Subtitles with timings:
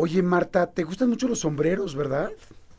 [0.00, 2.30] Oye, Marta, ¿te gustan mucho los sombreros, verdad?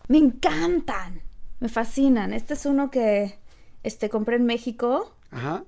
[0.08, 1.22] Me encantan.
[1.60, 2.32] Me fascinan.
[2.32, 3.38] Este es uno que
[3.84, 5.12] este, compré en México.
[5.30, 5.66] Ajá.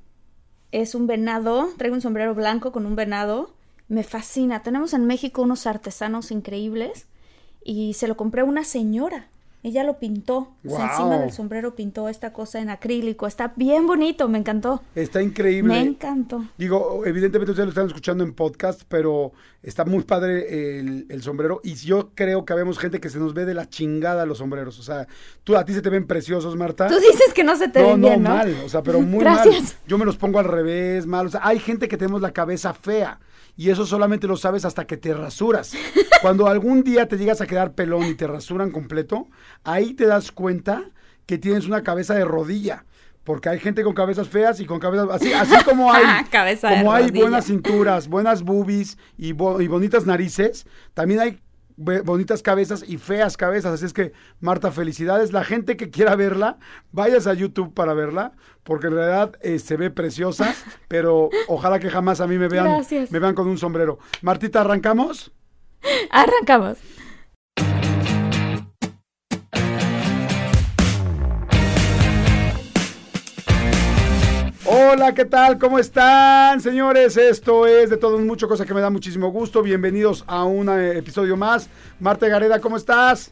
[0.71, 1.67] Es un venado.
[1.77, 3.53] Traigo un sombrero blanco con un venado.
[3.89, 4.63] Me fascina.
[4.63, 7.07] Tenemos en México unos artesanos increíbles.
[7.65, 9.27] Y se lo compré a una señora.
[9.63, 10.49] Ella lo pintó.
[10.65, 13.27] O sea, encima del sombrero pintó esta cosa en acrílico.
[13.27, 14.81] Está bien bonito, me encantó.
[14.95, 15.73] Está increíble.
[15.73, 16.43] Me encantó.
[16.57, 21.61] Digo, evidentemente ustedes lo están escuchando en podcast, pero está muy padre el, el sombrero.
[21.63, 24.79] Y yo creo que habemos gente que se nos ve de la chingada los sombreros.
[24.79, 25.07] O sea,
[25.43, 26.87] tú a ti se te ven preciosos, Marta.
[26.87, 28.29] Tú dices que no se te no, ven no, bien, ¿no?
[28.29, 28.55] mal.
[28.65, 29.63] O sea, pero muy Gracias.
[29.63, 29.73] mal.
[29.87, 31.27] Yo me los pongo al revés, mal.
[31.27, 33.19] O sea, hay gente que tenemos la cabeza fea.
[33.61, 35.73] Y eso solamente lo sabes hasta que te rasuras.
[36.23, 39.27] Cuando algún día te llegas a quedar pelón y te rasuran completo,
[39.63, 40.85] ahí te das cuenta
[41.27, 42.85] que tienes una cabeza de rodilla.
[43.23, 46.77] Porque hay gente con cabezas feas y con cabezas así, así como hay, Cabeza de
[46.77, 47.21] como hay rodilla.
[47.21, 51.39] buenas cinturas, buenas boobies y, bo- y bonitas narices, también hay
[52.03, 53.73] bonitas cabezas y feas cabezas.
[53.73, 55.33] Así es que, Marta, felicidades.
[55.33, 56.57] La gente que quiera verla,
[56.91, 58.33] vayas a YouTube para verla,
[58.63, 60.53] porque en realidad eh, se ve preciosa,
[60.87, 63.11] pero ojalá que jamás a mí me vean, Gracias.
[63.11, 63.99] me vean con un sombrero.
[64.21, 65.31] Martita, ¿arrancamos?
[66.09, 66.77] Arrancamos.
[74.93, 75.57] Hola, ¿qué tal?
[75.57, 77.15] ¿Cómo están, señores?
[77.15, 79.61] Esto es de todo mucho, cosa que me da muchísimo gusto.
[79.61, 81.69] Bienvenidos a un eh, episodio más.
[82.01, 83.31] Marta Gareda, ¿cómo estás?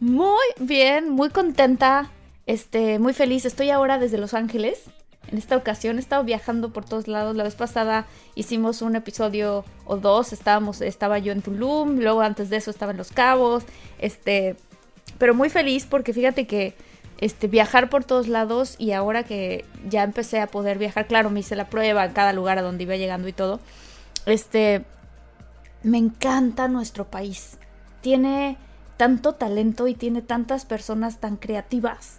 [0.00, 2.10] Muy bien, muy contenta,
[2.44, 3.46] este, muy feliz.
[3.46, 4.82] Estoy ahora desde Los Ángeles.
[5.28, 7.36] En esta ocasión he estado viajando por todos lados.
[7.36, 8.04] La vez pasada
[8.34, 10.34] hicimos un episodio o dos.
[10.34, 13.64] Estábamos, estaba yo en Tulum, luego antes de eso estaba en Los Cabos.
[13.98, 14.56] Este,
[15.16, 16.74] pero muy feliz porque fíjate que
[17.22, 21.38] este, viajar por todos lados y ahora que ya empecé a poder viajar, claro, me
[21.38, 23.60] hice la prueba en cada lugar a donde iba llegando y todo.
[24.26, 24.84] Este,
[25.84, 27.58] me encanta nuestro país.
[28.00, 28.56] Tiene
[28.96, 32.18] tanto talento y tiene tantas personas tan creativas.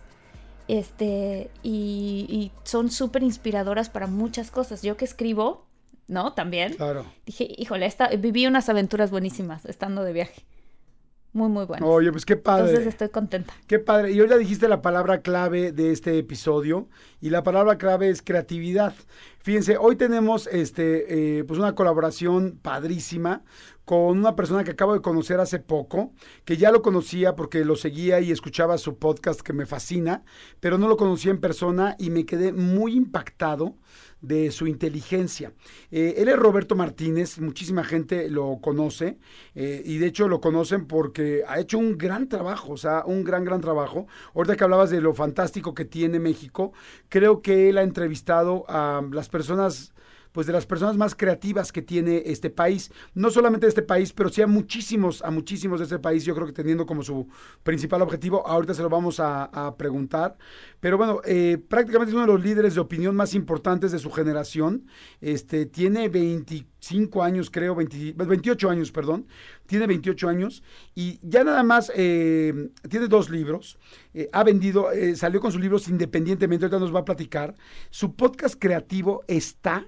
[0.69, 4.83] Este, y, y son súper inspiradoras para muchas cosas.
[4.83, 5.65] Yo que escribo,
[6.07, 6.31] ¿no?
[6.31, 6.75] También.
[6.75, 7.05] Claro.
[7.25, 10.45] Dije, híjole, esta, viví unas aventuras buenísimas estando de viaje.
[11.33, 11.89] Muy, muy buenas.
[11.89, 12.69] Oye, pues qué padre.
[12.69, 13.53] Entonces estoy contenta.
[13.65, 14.11] Qué padre.
[14.11, 16.87] Y hoy ya dijiste la palabra clave de este episodio.
[17.21, 18.93] Y la palabra clave es creatividad.
[19.39, 23.43] Fíjense, hoy tenemos este, eh, pues una colaboración padrísima
[23.83, 26.13] con una persona que acabo de conocer hace poco,
[26.45, 30.23] que ya lo conocía porque lo seguía y escuchaba su podcast que me fascina,
[30.59, 33.75] pero no lo conocía en persona y me quedé muy impactado
[34.23, 35.51] de su inteligencia.
[35.91, 39.19] Eh, él es Roberto Martínez, muchísima gente lo conoce
[39.53, 43.23] eh, y de hecho lo conocen porque ha hecho un gran trabajo, o sea, un
[43.23, 44.07] gran, gran trabajo.
[44.33, 46.71] Ahorita que hablabas de lo fantástico que tiene México,
[47.09, 49.93] creo que él ha entrevistado a las personas
[50.33, 54.29] pues de las personas más creativas que tiene este país, no solamente este país, pero
[54.29, 57.29] sí a muchísimos, a muchísimos de este país, yo creo que teniendo como su
[57.61, 59.43] principal objetivo, ahorita se lo vamos a,
[59.77, 60.35] preguntar,
[60.79, 64.11] pero bueno, eh, prácticamente es uno de los líderes de opinión más importantes de su
[64.11, 64.87] generación,
[65.21, 69.27] este, tiene 25 años, creo, 20 28 años, perdón,
[69.67, 70.63] tiene 28 años
[70.95, 73.77] y ya nada más eh, tiene dos libros,
[74.13, 77.55] eh, ha vendido, salió con sus libros independientemente, ahorita nos va a platicar,
[77.91, 79.87] su podcast creativo está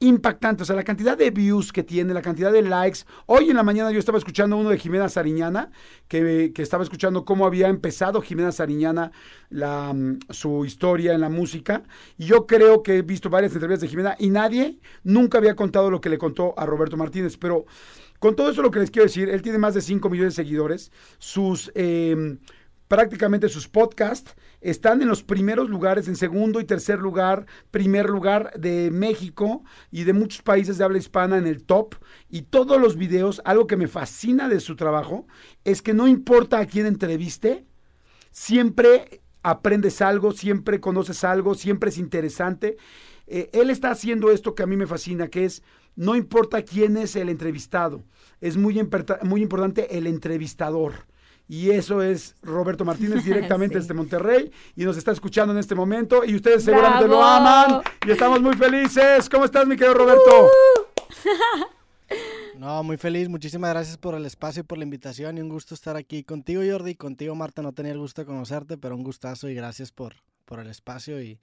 [0.00, 0.62] impactante.
[0.62, 3.00] O sea, la cantidad de views que tiene, la cantidad de likes.
[3.26, 5.70] Hoy en la mañana yo estaba escuchando uno de Jimena Sariñana,
[6.06, 9.12] que, que estaba escuchando cómo había empezado Jimena Sariñana
[9.50, 11.82] la, mm, su historia en la música.
[12.16, 15.90] Y yo creo que he visto varias entrevistas de Jimena y nadie nunca había contado
[15.90, 17.36] lo que le contó a Roberto Martínez.
[17.36, 17.66] Pero
[18.18, 20.42] con todo eso lo que les quiero decir, él tiene más de 5 millones de
[20.42, 20.92] seguidores.
[21.18, 21.72] Sus...
[21.74, 22.38] eh,
[22.88, 28.52] prácticamente sus podcasts están en los primeros lugares, en segundo y tercer lugar, primer lugar
[28.58, 31.94] de México y de muchos países de habla hispana en el top.
[32.28, 35.26] Y todos los videos, algo que me fascina de su trabajo,
[35.64, 37.66] es que no importa a quién entreviste,
[38.30, 42.76] siempre aprendes algo, siempre conoces algo, siempre es interesante.
[43.26, 45.62] Eh, él está haciendo esto que a mí me fascina, que es,
[45.96, 48.04] no importa quién es el entrevistado,
[48.40, 48.80] es muy,
[49.22, 51.06] muy importante el entrevistador.
[51.48, 56.24] Y eso es Roberto Martínez directamente desde Monterrey y nos está escuchando en este momento
[56.24, 59.28] y ustedes seguramente lo aman y estamos muy felices.
[59.28, 60.50] ¿Cómo estás, mi querido Roberto?
[62.58, 63.28] No, muy feliz.
[63.28, 66.60] Muchísimas gracias por el espacio y por la invitación y un gusto estar aquí contigo,
[66.68, 66.96] Jordi.
[66.96, 70.58] Contigo, Marta, no tenía el gusto de conocerte, pero un gustazo y gracias por, por
[70.58, 71.38] el espacio y,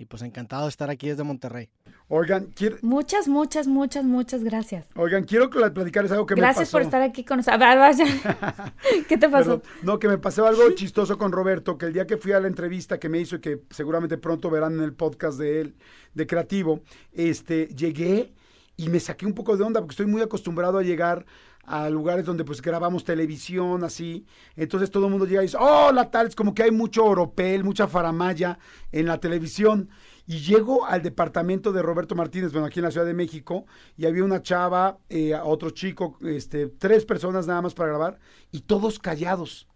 [0.00, 1.68] y pues encantado de estar aquí desde Monterrey.
[2.08, 2.78] Oigan, quiero...
[2.80, 4.86] Muchas, muchas, muchas, muchas gracias.
[4.96, 6.60] Oigan, quiero platicarles algo que me pasó.
[6.60, 7.60] Gracias por estar aquí con nosotros.
[9.08, 9.60] ¿Qué te pasó?
[9.82, 12.48] no, que me pasó algo chistoso con Roberto, que el día que fui a la
[12.48, 15.74] entrevista que me hizo y que seguramente pronto verán en el podcast de él,
[16.14, 16.80] de Creativo,
[17.12, 18.32] este, llegué
[18.78, 21.26] y me saqué un poco de onda porque estoy muy acostumbrado a llegar
[21.70, 24.26] a lugares donde pues grabamos televisión, así.
[24.56, 27.62] Entonces todo el mundo llega y dice, hola tal, es como que hay mucho oropel,
[27.62, 28.58] mucha faramaya
[28.90, 29.88] en la televisión.
[30.26, 34.06] Y llego al departamento de Roberto Martínez, bueno, aquí en la Ciudad de México, y
[34.06, 38.18] había una chava, eh, otro chico, este, tres personas nada más para grabar,
[38.50, 39.68] y todos callados.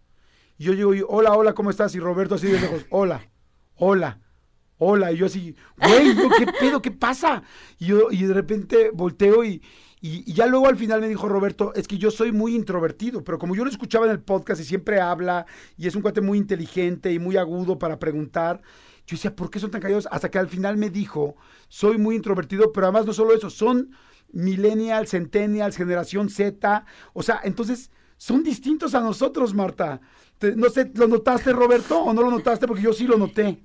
[0.57, 1.95] Y yo llego y, hola, hola, ¿cómo estás?
[1.95, 3.29] Y Roberto así de lejos, hola,
[3.75, 4.19] hola
[4.77, 6.81] hola, y yo así, güey, ¿qué pedo?
[6.81, 7.43] ¿Qué pasa?
[7.79, 9.61] Y yo, y de repente volteo y,
[10.01, 13.39] y, ya luego al final me dijo Roberto, es que yo soy muy introvertido, pero
[13.39, 15.45] como yo lo escuchaba en el podcast y siempre habla,
[15.77, 18.61] y es un cuate muy inteligente y muy agudo para preguntar,
[19.07, 20.07] yo decía, ¿por qué son tan callados?
[20.11, 21.35] Hasta que al final me dijo,
[21.67, 23.91] soy muy introvertido, pero además no solo eso, son
[24.31, 30.01] millennials, centennials, generación Z, o sea, entonces son distintos a nosotros, Marta.
[30.55, 32.67] no sé, ¿lo notaste, Roberto, o no lo notaste?
[32.67, 33.63] Porque yo sí lo noté.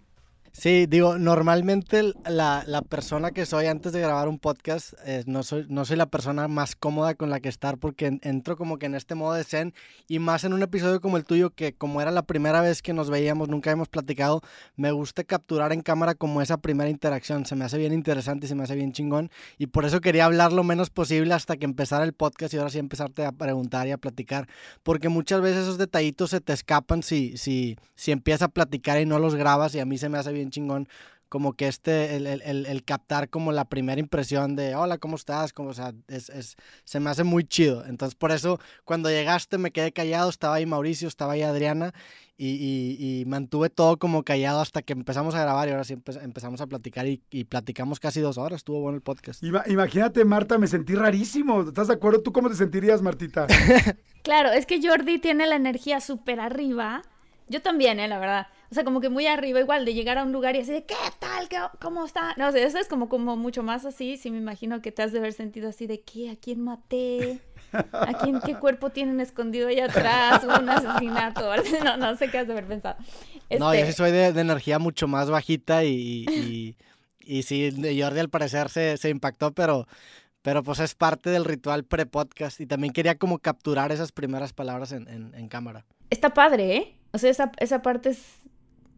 [0.53, 5.45] Sí, digo, normalmente la, la, persona que soy antes de grabar un podcast, eh, no,
[5.45, 8.87] soy, no soy la persona más cómoda con la que estar porque entro como que
[8.87, 9.75] en este modo de zen
[10.09, 12.93] y más en un episodio como el tuyo que como era la primera vez que
[12.93, 14.41] nos veíamos, nunca hemos platicado,
[14.75, 18.49] me gusta capturar en cámara como esa primera interacción, se me hace bien interesante y
[18.49, 21.65] se me hace bien chingón y por eso quería hablar lo menos posible hasta que
[21.65, 24.49] empezara el podcast y ahora sí empezarte a preguntar y a platicar,
[24.83, 29.07] porque muchas veces esos detallitos se te escapan si, si, si empiezas a platicar y
[29.07, 30.89] no los grabas y a mí se me hace bien bien chingón
[31.31, 35.53] como que este, el, el, el, captar como la primera impresión de, hola, ¿cómo estás?
[35.53, 37.87] Como, o sea, es, es, se me hace muy chido.
[37.87, 41.95] Entonces, por eso, cuando llegaste me quedé callado, estaba ahí Mauricio, estaba ahí Adriana,
[42.37, 46.61] y, y, mantuve todo como callado hasta que empezamos a grabar y ahora sí empezamos
[46.63, 49.41] a platicar y, y, platicamos casi dos horas, estuvo bueno el podcast.
[49.43, 51.61] Imagínate, Marta, me sentí rarísimo.
[51.61, 52.23] ¿Estás de acuerdo?
[52.23, 53.47] ¿Tú cómo te sentirías, Martita?
[54.25, 57.03] claro, es que Jordi tiene la energía súper arriba.
[57.51, 58.09] Yo también, ¿eh?
[58.09, 60.61] La verdad o sea, como que muy arriba, igual de llegar a un lugar y
[60.61, 61.49] así de, ¿qué tal?
[61.49, 62.35] ¿Qué, ¿Cómo está?
[62.37, 64.17] No, o sea, eso es como, como mucho más así.
[64.17, 66.31] Sí, me imagino que te has de haber sentido así de, ¿qué?
[66.31, 67.41] ¿A quién maté?
[67.73, 70.45] ¿A quién qué cuerpo tienen escondido allá atrás?
[70.45, 71.51] Un asesinato.
[71.85, 72.97] No, no sé qué has de haber pensado.
[73.59, 76.77] No, yo sí este soy de, energía mucho más bajita y, y,
[77.21, 79.89] y, sí, Jordi al parecer se, se impactó, pero
[80.43, 84.93] pero pues es parte del ritual pre-podcast y también quería como capturar esas primeras palabras
[84.93, 85.85] en, en, en, cámara.
[86.09, 87.00] Está padre, ¿eh?
[87.13, 88.23] O sea, esa, esa parte es,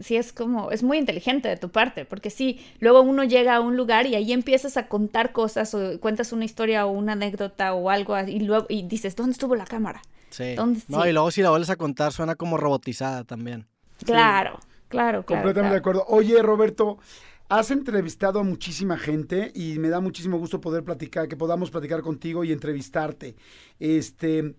[0.00, 3.60] sí es como, es muy inteligente de tu parte, porque sí, luego uno llega a
[3.60, 7.74] un lugar y ahí empiezas a contar cosas o cuentas una historia o una anécdota
[7.74, 10.02] o algo y luego y dices, ¿dónde estuvo la cámara?
[10.30, 10.56] Sí.
[10.88, 13.66] No, y luego si la vuelves a contar suena como robotizada también.
[14.04, 15.24] Claro, claro, claro.
[15.26, 16.04] Completamente de acuerdo.
[16.08, 16.98] Oye, Roberto,
[17.48, 22.00] has entrevistado a muchísima gente y me da muchísimo gusto poder platicar, que podamos platicar
[22.00, 23.36] contigo y entrevistarte.
[23.78, 24.54] Este,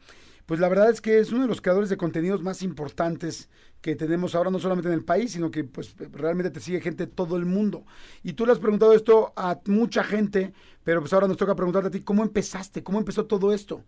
[0.46, 3.50] pues la verdad es que es uno de los creadores de contenidos más importantes
[3.82, 7.06] que tenemos ahora no solamente en el país, sino que pues realmente te sigue gente
[7.06, 7.86] de todo el mundo.
[8.24, 11.88] Y tú le has preguntado esto a mucha gente, pero pues ahora nos toca preguntarte
[11.90, 12.84] a ti, ¿cómo empezaste?
[12.84, 13.84] ¿Cómo empezó todo esto?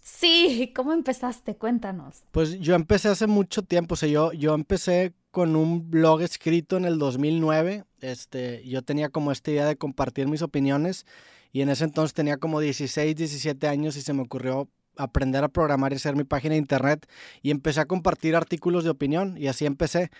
[0.00, 1.56] Sí, ¿cómo empezaste?
[1.56, 2.24] Cuéntanos.
[2.30, 6.76] Pues yo empecé hace mucho tiempo, o sea, yo, yo empecé con un blog escrito
[6.76, 11.06] en el 2009, este, yo tenía como esta idea de compartir mis opiniones
[11.52, 14.68] y en ese entonces tenía como 16, 17 años y se me ocurrió
[15.02, 17.06] aprender a programar y hacer mi página de internet
[17.42, 20.10] y empecé a compartir artículos de opinión y así empecé.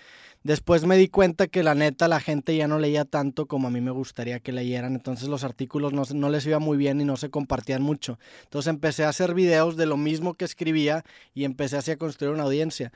[0.43, 3.71] Después me di cuenta que la neta la gente ya no leía tanto como a
[3.71, 7.05] mí me gustaría que leyeran, entonces los artículos no, no les iba muy bien y
[7.05, 8.19] no se compartían mucho.
[8.45, 12.33] Entonces empecé a hacer videos de lo mismo que escribía y empecé así a construir
[12.33, 12.91] una audiencia.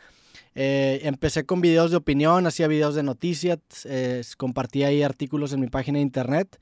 [0.55, 5.61] Eh, empecé con videos de opinión, hacía videos de noticias, eh, compartía ahí artículos en
[5.61, 6.59] mi página de internet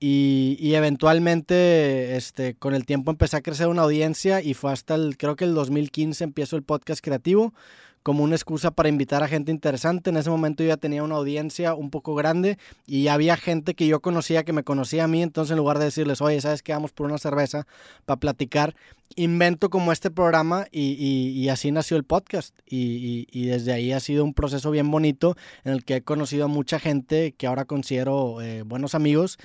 [0.00, 5.16] y, eventualmente, este, con el tiempo empecé a crecer una audiencia y fue hasta el,
[5.16, 7.52] creo que el 2015 empiezo el podcast creativo
[8.04, 10.10] como una excusa para invitar a gente interesante.
[10.10, 14.00] En ese momento ya tenía una audiencia un poco grande y había gente que yo
[14.00, 16.72] conocía que me conocía a mí, entonces en lugar de decirles, oye, ¿sabes qué?
[16.72, 17.66] Vamos por una cerveza
[18.06, 18.74] para platicar,
[19.16, 22.56] invento como este programa y, así nació el podcast.
[22.66, 26.48] Y, desde ahí ha sido un proceso bien bonito en el que he conocido a
[26.48, 29.38] mucha gente que ahora considero eh, buenos amigos.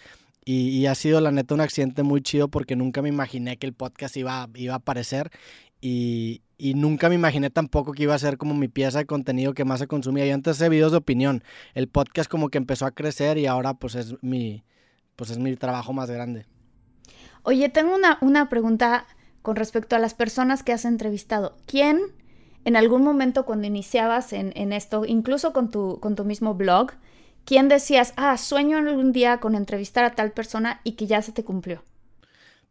[0.45, 3.73] Y, ha sido la neta un accidente muy chido porque nunca me imaginé que el
[3.73, 5.31] podcast iba, iba a aparecer
[5.79, 6.41] y,
[6.75, 9.79] nunca me imaginé tampoco que iba a ser como mi pieza de contenido que más
[9.79, 10.25] se consumía.
[10.25, 13.73] Yo antes hacía videos de opinión, el podcast como que empezó a crecer y ahora
[13.73, 14.63] pues es mi,
[15.15, 16.45] pues es mi trabajo más grande.
[17.43, 19.05] Oye, tengo una, una pregunta
[19.41, 21.57] con respecto a las personas que has entrevistado.
[21.65, 21.99] ¿Quién
[22.65, 26.91] en algún momento cuando iniciabas en, en esto, incluso con tu, con tu mismo blog,
[27.45, 31.31] quién decías, ah, sueño algún día con entrevistar a tal persona y que ya se
[31.31, 31.83] te cumplió?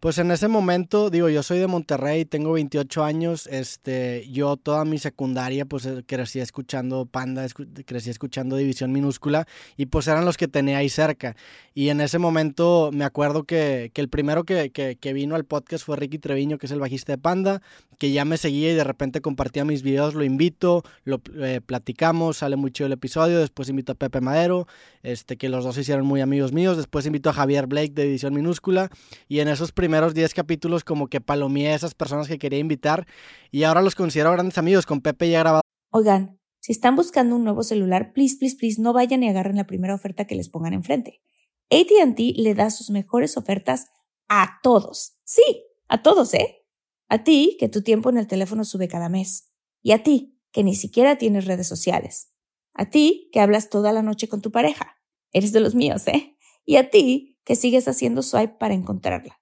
[0.03, 4.85] Pues en ese momento, digo, yo soy de Monterrey, tengo 28 años, este, yo toda
[4.85, 7.47] mi secundaria pues eh, crecí escuchando Panda,
[7.87, 11.37] crecí escuchando División Minúscula y pues eran los que tenía ahí cerca.
[11.73, 15.45] Y en ese momento me acuerdo que, que el primero que, que, que, vino al
[15.45, 17.63] podcast fue Ricky Treviño, que es el bajista de Panda,
[17.97, 22.39] que ya me seguía y de repente compartía mis videos, lo invito, lo eh, platicamos,
[22.39, 24.67] sale muy chido el episodio, después invito a Pepe Madero,
[25.05, 28.03] este, que los dos se hicieron muy amigos míos, después invito a Javier Blake de
[28.03, 28.91] División Minúscula
[29.29, 32.59] y en esos primeros primeros 10 capítulos como que palomeé a esas personas que quería
[32.59, 33.07] invitar
[33.51, 34.87] y ahora los considero grandes amigos.
[34.87, 35.61] Con Pepe ya grabado.
[35.91, 39.67] Oigan, si están buscando un nuevo celular, please, please, please, no vayan y agarren la
[39.67, 41.21] primera oferta que les pongan enfrente.
[41.69, 43.89] ATT le da sus mejores ofertas
[44.31, 45.19] a todos.
[45.25, 45.43] Sí,
[45.89, 46.65] a todos, ¿eh?
[47.11, 49.53] A ti, que tu tiempo en el teléfono sube cada mes.
[49.83, 52.33] Y a ti, que ni siquiera tienes redes sociales.
[52.73, 54.97] A ti, que hablas toda la noche con tu pareja.
[55.33, 56.39] Eres de los míos, ¿eh?
[56.65, 59.42] Y a ti, que sigues haciendo swipe para encontrarla.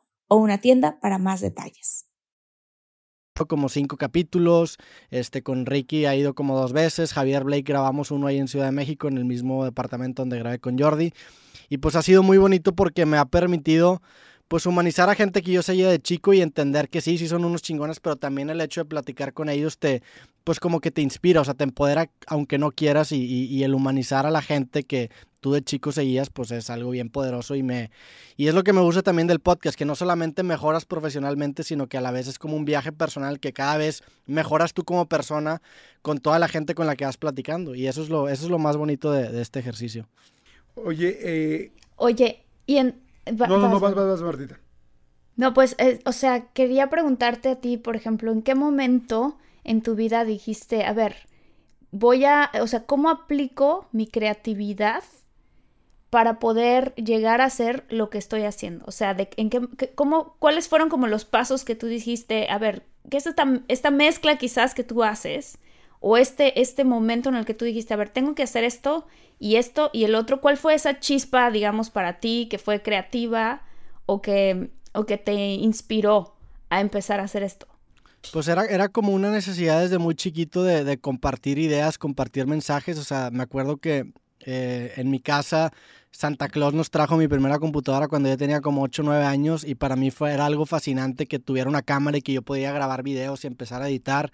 [0.31, 2.07] o una tienda para más detalles.
[3.49, 4.77] Como cinco capítulos,
[5.09, 8.67] este con Ricky ha ido como dos veces, Javier Blake grabamos uno ahí en Ciudad
[8.67, 11.11] de México, en el mismo departamento donde grabé con Jordi,
[11.67, 14.01] y pues ha sido muy bonito porque me ha permitido
[14.47, 17.43] pues humanizar a gente que yo seguía de chico y entender que sí, sí son
[17.43, 20.01] unos chingones, pero también el hecho de platicar con ellos te,
[20.43, 23.75] pues como que te inspira, o sea, te empodera aunque no quieras y, y el
[23.75, 25.09] humanizar a la gente que
[25.41, 27.91] tú de chico seguías, pues es algo bien poderoso y me
[28.37, 31.87] y es lo que me gusta también del podcast, que no solamente mejoras profesionalmente, sino
[31.87, 35.07] que a la vez es como un viaje personal que cada vez mejoras tú como
[35.07, 35.61] persona
[36.01, 38.51] con toda la gente con la que vas platicando y eso es lo eso es
[38.51, 40.07] lo más bonito de, este ejercicio.
[40.75, 41.71] Oye, eh...
[41.97, 44.59] oye, y en no, no, no, vas, vas, vas, Martita.
[45.35, 49.81] No, pues, eh, o sea, quería preguntarte a ti, por ejemplo, ¿en qué momento en
[49.81, 51.15] tu vida dijiste, a ver,
[51.91, 55.03] voy a, o sea, ¿cómo aplico mi creatividad
[56.09, 58.85] para poder llegar a hacer lo que estoy haciendo?
[58.87, 59.61] O sea, de, en qué,
[59.95, 63.91] cómo, ¿cuáles fueron como los pasos que tú dijiste, a ver, qué es esta, esta
[63.91, 65.57] mezcla quizás que tú haces?
[65.99, 69.05] O este, este momento en el que tú dijiste, a ver, tengo que hacer esto
[69.37, 70.41] y esto y el otro.
[70.41, 73.61] ¿Cuál fue esa chispa, digamos, para ti que fue creativa
[74.07, 76.35] o que, o que te inspiró
[76.69, 77.70] a empezar a hacer esto?
[78.31, 82.97] Pues era, era como una necesidad desde muy chiquito de, compartir ideas, compartir mensajes.
[82.97, 85.71] O sea, me acuerdo que eh, en mi casa
[86.13, 89.63] Santa Claus nos trajo mi primera computadora cuando yo tenía como 8 o 9 años
[89.63, 92.73] y para mí fue, era algo fascinante que tuviera una cámara y que yo podía
[92.73, 94.29] grabar videos y empezar a editar.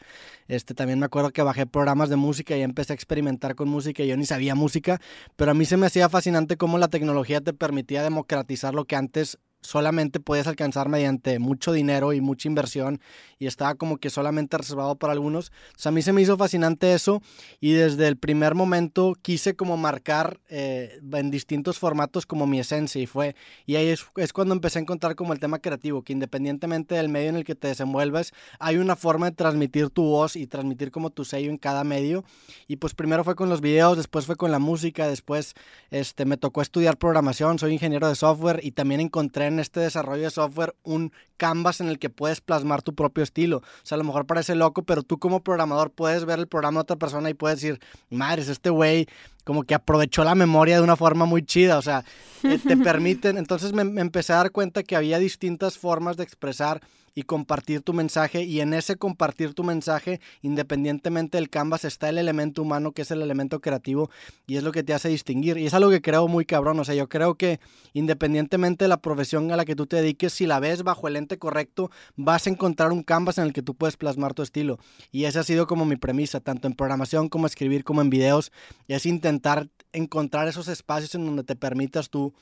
[0.47, 4.01] Este, también me acuerdo que bajé programas de música y empecé a experimentar con música
[4.01, 4.99] y yo ni sabía música,
[5.35, 8.95] pero a mí se me hacía fascinante cómo la tecnología te permitía democratizar lo que
[8.95, 9.37] antes
[9.67, 13.01] solamente podías alcanzar mediante mucho dinero y mucha inversión
[13.37, 15.51] y estaba como que solamente reservado para algunos.
[15.83, 17.21] O a mí se me hizo fascinante eso
[17.59, 23.01] y desde el primer momento quise como marcar eh, en distintos formatos como mi esencia
[23.01, 26.13] y fue, y ahí es, es, cuando empecé a encontrar como el tema creativo, que
[26.13, 30.35] independientemente del medio en el que te desenvuelves, hay una forma de transmitir tu voz
[30.37, 32.23] y transmitir como tu sello en cada medio.
[32.67, 35.55] Y pues primero fue con los videos, después fue con la música, después
[35.91, 40.23] este, me tocó estudiar programación, soy ingeniero de software y también encontré en este desarrollo
[40.23, 43.57] de software un canvas en el que puedes plasmar tu propio estilo.
[43.57, 46.79] O sea, a lo mejor parece loco, pero tú como programador puedes ver el programa
[46.79, 49.07] de otra persona y puedes decir, madres, este güey
[49.43, 52.03] como que aprovechó la memoria de una forma muy chida, o sea,
[52.43, 56.23] eh, te permiten, entonces me, me, empecé a dar cuenta que había distintas formas de
[56.23, 56.81] expresar
[57.17, 62.19] y compartir tu mensaje y en ese compartir tu mensaje, independientemente del canvas, está el
[62.19, 64.11] elemento humano que es el elemento creativo
[64.45, 65.57] y es lo que te hace distinguir.
[65.57, 67.59] Y es algo que creo muy cabrón, o sea, yo creo que
[67.93, 71.15] independientemente de la profesión a la que tú te dediques, si la ves bajo el
[71.15, 74.77] ente correcto, vas a encontrar un canvas en el que tú puedes plasmar tu estilo.
[75.11, 78.51] Y esa ha sido como mi premisa, tanto en programación como escribir como en videos,
[78.87, 82.35] es intentar encontrar esos espacios en donde te permitas tú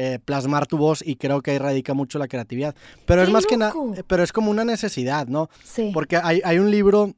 [0.00, 2.72] eh, plasmar tu voz y creo que ahí radica mucho la creatividad.
[3.04, 3.74] Pero es más que nada,
[4.06, 5.50] pero es como una necesidad, ¿no?
[5.64, 5.90] Sí.
[5.92, 7.14] Porque hay, hay un libro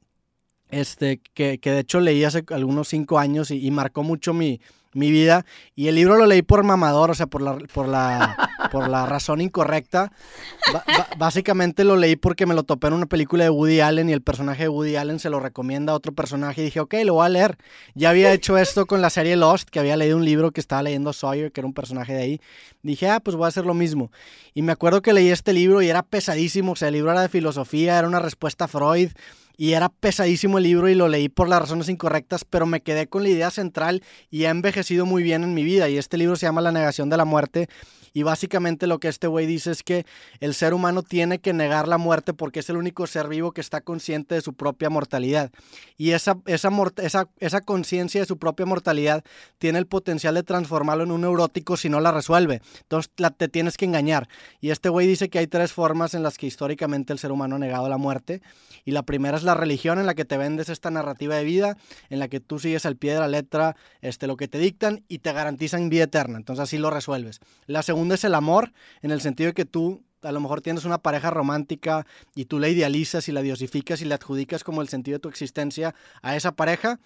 [0.71, 4.63] este, que, que, de hecho leí hace algunos cinco años y, y marcó mucho mi,
[4.93, 5.45] mi vida.
[5.75, 9.07] Y el libro lo leí por mamador, o sea, por la, por la, por la
[9.07, 10.13] razón incorrecta.
[11.19, 14.23] Básicamente lo leí porque me lo topé en una película de Woody Allen y el
[14.23, 17.27] personaje de Woody Allen se lo recomienda a otro personaje y dije, ok, lo voy
[17.27, 17.57] a leer.
[17.95, 20.83] Ya había hecho esto con la serie Lost, que había leído un libro que estaba
[20.83, 22.41] leyendo Sawyer, que era un personaje de ahí.
[22.83, 24.11] Dije, ah, pues voy a hacer lo mismo.
[24.55, 27.23] Y me acuerdo que leí este libro y era pesadísimo, o sea, el libro era
[27.23, 29.11] de filosofía, era una respuesta a Freud
[29.61, 33.09] y era pesadísimo el libro y lo leí por las razones incorrectas, pero me quedé
[33.09, 35.91] con la idea central y ha envejecido muy bien en mi vida.
[35.91, 37.69] Y este libro se llama La negación de la muerte
[38.13, 40.05] y básicamente lo que este güey dice es que
[40.41, 43.61] el ser humano tiene que negar la muerte porque es el único ser vivo que
[43.61, 45.51] está consciente de su propia mortalidad.
[45.97, 49.23] Y esa, esa, esa, esa conciencia de su propia mortalidad
[49.59, 52.63] tiene el potencial de transformarlo en un neurótico si no la resuelve.
[52.83, 54.29] Entonces te tienes que engañar.
[54.61, 57.57] Y este güey dice que hay tres formas en las que históricamente el ser humano
[57.57, 58.43] ha negado la muerte.
[58.85, 61.77] Y la primera es la religión en la que te vendes esta narrativa de vida,
[62.09, 65.05] en la que tú sigues al pie de la letra este, lo que te dictan
[65.07, 66.39] y te garantizan vida eterna.
[66.39, 67.41] Entonces así lo resuelves.
[67.67, 70.63] La segunda segundo es el amor, en el sentido de que tú a lo mejor
[70.63, 74.81] tienes una pareja romántica y tú la idealizas y la diosificas y la adjudicas como
[74.81, 76.99] el sentido de tu existencia a esa pareja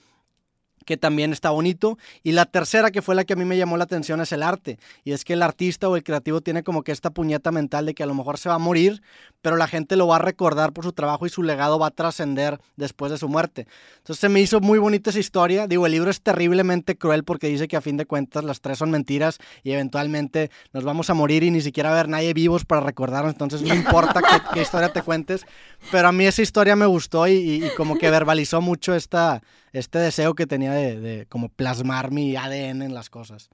[0.85, 1.99] que también está bonito.
[2.23, 4.43] Y la tercera, que fue la que a mí me llamó la atención, es el
[4.43, 4.79] arte.
[5.05, 7.95] Y es que el artista o el creativo tiene como que esta puñeta mental de
[7.95, 9.03] que a lo mejor se va a morir,
[9.43, 11.91] pero la gente lo va a recordar por su trabajo y su legado va a
[11.91, 13.67] trascender después de su muerte.
[13.99, 15.67] Entonces se me hizo muy bonita esa historia.
[15.67, 18.79] Digo, el libro es terriblemente cruel porque dice que a fin de cuentas las tres
[18.79, 22.33] son mentiras y eventualmente nos vamos a morir y ni siquiera va a haber nadie
[22.35, 23.33] vivos para recordarnos.
[23.33, 25.47] Entonces no importa qué, qué, historia te cuentes.
[25.91, 29.43] Pero a mí esa historia me gustó y, y, y como que verbalizó mucho esta
[29.75, 33.51] este deseo que tenía de, como plasmar mi ADN en las cosas.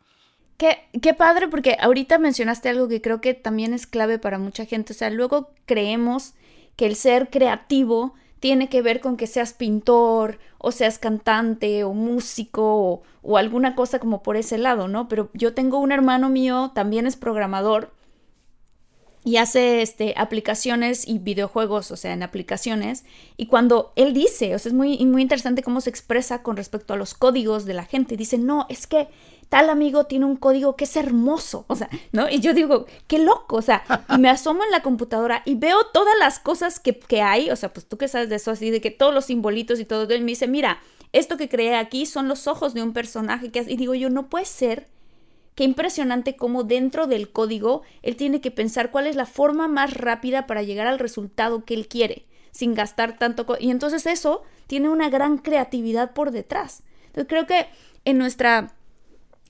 [0.56, 4.66] Qué, qué padre, porque ahorita mencionaste algo que creo que también es clave para mucha
[4.66, 4.92] gente.
[4.92, 6.34] O sea, luego creemos
[6.76, 11.92] que el ser creativo tiene que ver con que seas pintor o seas cantante o
[11.92, 15.08] músico o, alguna cosa como por ese lado, ¿no?
[15.08, 17.92] Pero yo tengo un hermano mío, también es programador
[19.24, 23.04] y hace este, aplicaciones y videojuegos, o sea, en aplicaciones.
[23.36, 26.94] Y cuando él dice, o sea, es muy, muy interesante cómo se expresa con respecto
[26.94, 28.16] a los códigos de la gente.
[28.16, 29.08] Dice, no, es que
[29.50, 32.30] tal amigo tiene un código que es hermoso, o sea, ¿no?
[32.30, 35.86] Y yo digo, qué loco, o sea, y me asomo en la computadora y veo
[35.92, 38.70] todas las cosas que, que hay, o sea, pues tú que sabes de eso, así
[38.70, 40.80] de que todos los simbolitos y todo, él me dice, mira,
[41.12, 43.64] esto que creé aquí son los ojos de un personaje que...
[43.66, 44.86] Y digo yo, no puede ser
[45.60, 49.92] Qué impresionante cómo dentro del código él tiene que pensar cuál es la forma más
[49.92, 53.44] rápida para llegar al resultado que él quiere, sin gastar tanto.
[53.60, 56.82] Y entonces eso tiene una gran creatividad por detrás.
[57.08, 57.66] Entonces creo que
[58.06, 58.72] en nuestra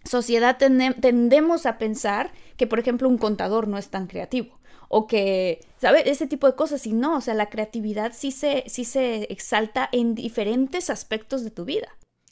[0.02, 4.58] sociedad tendemos a pensar que, por ejemplo, un contador no es tan creativo.
[4.88, 6.02] O que, ¿sabes?
[6.06, 6.88] Ese tipo de cosas.
[6.88, 11.52] Y no, o sea, la creatividad sí se, sí se exalta en diferentes aspectos de
[11.52, 11.86] tu vida.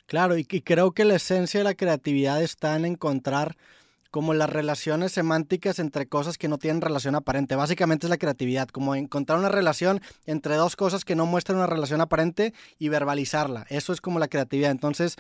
[0.09, 3.59] Claro, y, creo que la esencia de la creatividad está en encontrar
[4.11, 7.57] como las relaciones semánticas entre cosas que no tienen relación aparente.
[7.57, 11.67] Básicamente es la creatividad, como encontrar una relación entre dos cosas que no muestran una
[11.67, 13.67] relación aparente y verbalizarla.
[13.69, 14.71] Eso es como la creatividad.
[14.71, 15.17] Entonces,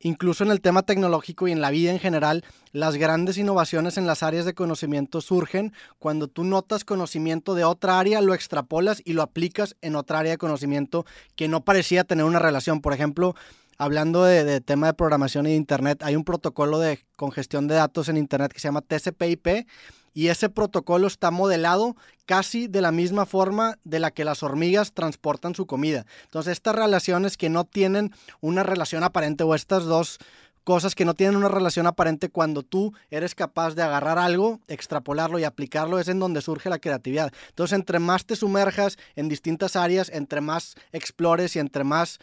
[0.00, 4.08] incluso en el tema tecnológico y en la vida en general, las grandes innovaciones en
[4.08, 9.12] las áreas de conocimiento surgen cuando tú notas conocimiento de otra área, lo extrapolas y
[9.12, 12.80] lo aplicas en otra área de conocimiento que no parecía tener una relación.
[12.80, 13.36] Por ejemplo,
[13.78, 18.08] hablando de, tema de programación y de Internet, hay un protocolo de congestión de datos
[18.08, 19.66] en Internet que se llama TCP/IP
[20.14, 24.92] y ese protocolo está modelado casi de la misma forma de la que las hormigas
[24.92, 26.06] transportan su comida.
[26.24, 30.18] Entonces, estas relaciones que no tienen una relación aparente o estas dos
[30.64, 35.38] cosas que no tienen una relación aparente cuando tú eres capaz de agarrar algo, extrapolarlo
[35.38, 37.32] y aplicarlo, es en donde surge la creatividad.
[37.48, 42.18] Entonces, entre más te sumerjas en distintas áreas, entre más explores y entre más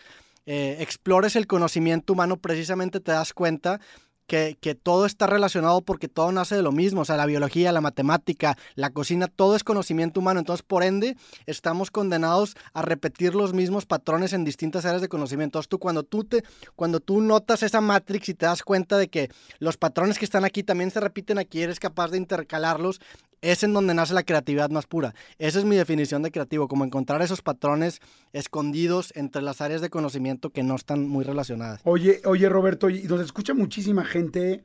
[0.52, 3.80] eh, explores el conocimiento humano, precisamente te das cuenta
[4.26, 7.82] que, todo está relacionado porque todo nace de lo mismo, o sea, la biología, la
[7.82, 13.54] matemática, la cocina, todo es conocimiento humano, entonces por ende estamos condenados a repetir los
[13.54, 15.60] mismos patrones en distintas áreas de conocimiento.
[15.60, 16.28] Entonces tú cuando tú,
[16.76, 20.46] cuando tú notas esa matrix y te das cuenta de que los patrones que están
[20.46, 23.02] aquí también se repiten aquí, eres capaz de intercalarlos
[23.42, 25.14] es en donde nace la creatividad más pura.
[25.38, 28.00] Esa es mi definición de creativo, como encontrar esos patrones
[28.34, 31.82] escondidos entre las áreas de conocimiento que no están muy relacionadas.
[31.84, 34.64] Oye, oye Roberto, y nos escucha muchísima gente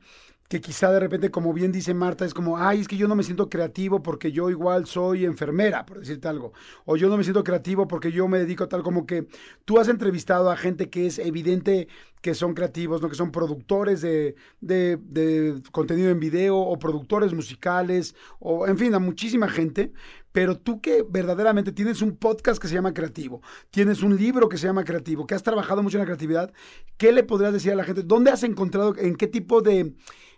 [0.49, 3.17] que quizá de repente, como bien dice Marta, es como, ay, es que yo no
[3.17, 6.53] me siento creativo porque yo igual soy enfermera, por decirte algo,
[6.85, 9.27] o yo no me siento creativo porque yo me dedico a tal, como que
[9.65, 11.89] tú has entrevistado a gente que es evidente
[12.21, 13.09] que son creativos, ¿no?
[13.09, 18.95] que son productores de, de, de contenido en video o productores musicales, o en fin,
[18.95, 19.93] a muchísima gente,
[20.33, 24.59] pero tú que verdaderamente tienes un podcast que se llama Creativo, tienes un libro que
[24.59, 26.53] se llama Creativo, que has trabajado mucho en la creatividad,
[26.97, 28.03] ¿qué le podrías decir a la gente?
[28.03, 29.95] ¿Dónde has encontrado, en qué tipo de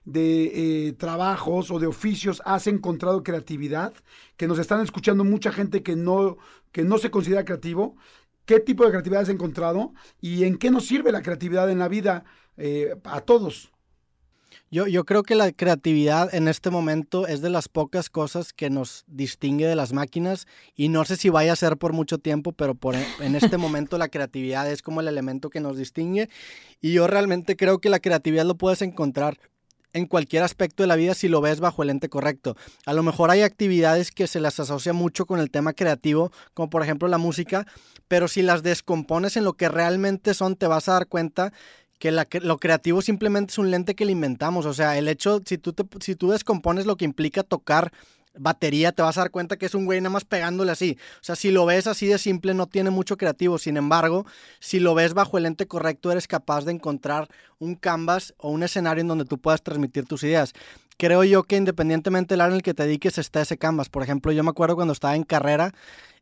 [0.07, 3.93] de eh, trabajos o de oficios has encontrado creatividad,
[4.37, 6.39] que nos están escuchando mucha gente que no,
[6.73, 7.97] que no se considera creativo,
[8.47, 11.89] qué tipo de creatividad has encontrado y en qué nos sirve la creatividad en la
[11.89, 12.25] vida
[12.57, 13.73] eh, a todos.
[14.71, 18.71] Yo, yo, creo que la creatividad en este momento es de las pocas cosas que
[18.71, 22.53] nos distingue de las máquinas y no sé si vaya a ser por mucho tiempo,
[22.53, 26.29] pero por en este momento la creatividad es como el elemento que nos distingue
[26.81, 29.39] y yo realmente creo que la creatividad lo puedes encontrar
[29.97, 32.57] en cualquier aspecto de la vida si lo ves bajo el lente correcto.
[32.85, 36.71] A lo mejor hay actividades que se las asocia mucho con el tema creativo, como
[36.71, 37.67] por ejemplo la música,
[38.07, 41.53] pero si las descompones en lo que realmente son, te vas a dar cuenta
[41.99, 44.67] que lo creativo simplemente es un lente que le inventamos.
[44.67, 47.91] O sea, el hecho, si tú, si tú descompones lo que implica tocar
[48.39, 50.99] batería, te vas a dar cuenta que es un güey nada más pegándole así.
[51.21, 53.59] O sea, si lo ves así de simple, no tiene mucho creativo.
[53.59, 54.27] Sin embargo,
[54.61, 58.63] si lo ves bajo el lente correcto, eres capaz de encontrar un canvas o un
[58.63, 60.53] escenario en donde tú puedas transmitir tus ideas.
[60.99, 63.89] Creo yo que independientemente del área en el que te dediques, está ese canvas.
[63.89, 65.75] Por ejemplo, yo me acuerdo cuando estaba en carrera,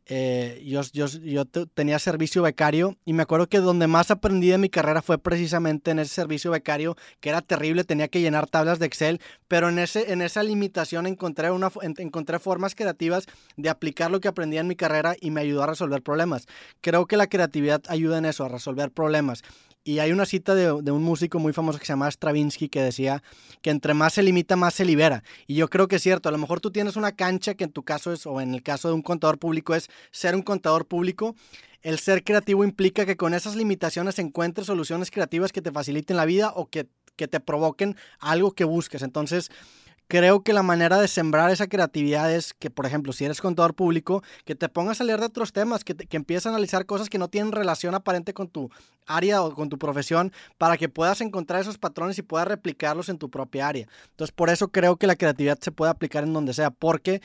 [0.07, 4.57] eh, yo, yo, yo tenía servicio becario y me acuerdo que donde más aprendí de
[4.57, 8.77] mi carrera fue precisamente en ese servicio becario, que era terrible, tenía que llenar tablas
[8.77, 13.25] de Excel, pero en, ese, en esa limitación encontré, una, encontré formas creativas
[13.57, 16.45] de aplicar lo que aprendí en mi carrera y me ayudó a resolver problemas.
[16.81, 19.43] Creo que la creatividad ayuda en eso, a resolver problemas.
[19.87, 23.21] Y hay una cita de, un músico muy famoso que se llama Stravinsky que decía
[23.61, 25.23] que entre más se limita, más se libera.
[25.45, 26.27] Y yo creo que es cierto.
[26.27, 28.63] A lo mejor tú tienes una cancha que en tu caso es, o en el
[28.63, 31.35] caso de un contador público, es ser un contador público.
[31.83, 36.25] El ser creativo implica que con esas limitaciones encuentres soluciones creativas que te faciliten la
[36.25, 39.03] vida o que, que te provoquen algo que busques.
[39.03, 39.51] Entonces,
[40.07, 43.73] creo que la manera de sembrar esa creatividad es que, por ejemplo, si eres contador
[43.73, 47.09] público, que te pongas a leer de otros temas, que, que empieces a analizar cosas
[47.09, 48.69] que no tienen relación aparente con tu
[49.07, 53.17] área o con tu profesión, para que puedas encontrar esos patrones y puedas replicarlos en
[53.17, 53.87] tu propia área.
[54.11, 57.21] Entonces, por eso creo que la creatividad se puede aplicar en donde sea, porque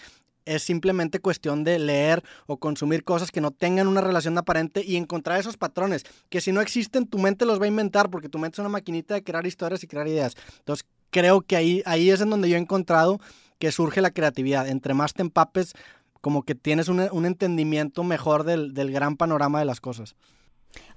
[0.47, 4.97] es simplemente cuestión de leer o consumir cosas que no tengan una relación aparente y
[4.97, 8.39] encontrar esos patrones, que si no existen, tu mente los va a inventar, porque tu
[8.39, 10.37] mente es una maquinita de crear historias y crear ideas.
[10.59, 13.21] Entonces, creo que ahí, ahí es en donde yo he encontrado
[13.59, 14.69] que surge la creatividad.
[14.69, 15.75] Entre más te empapes,
[16.21, 20.17] como que tienes un, un entendimiento mejor del, del, gran panorama de las cosas.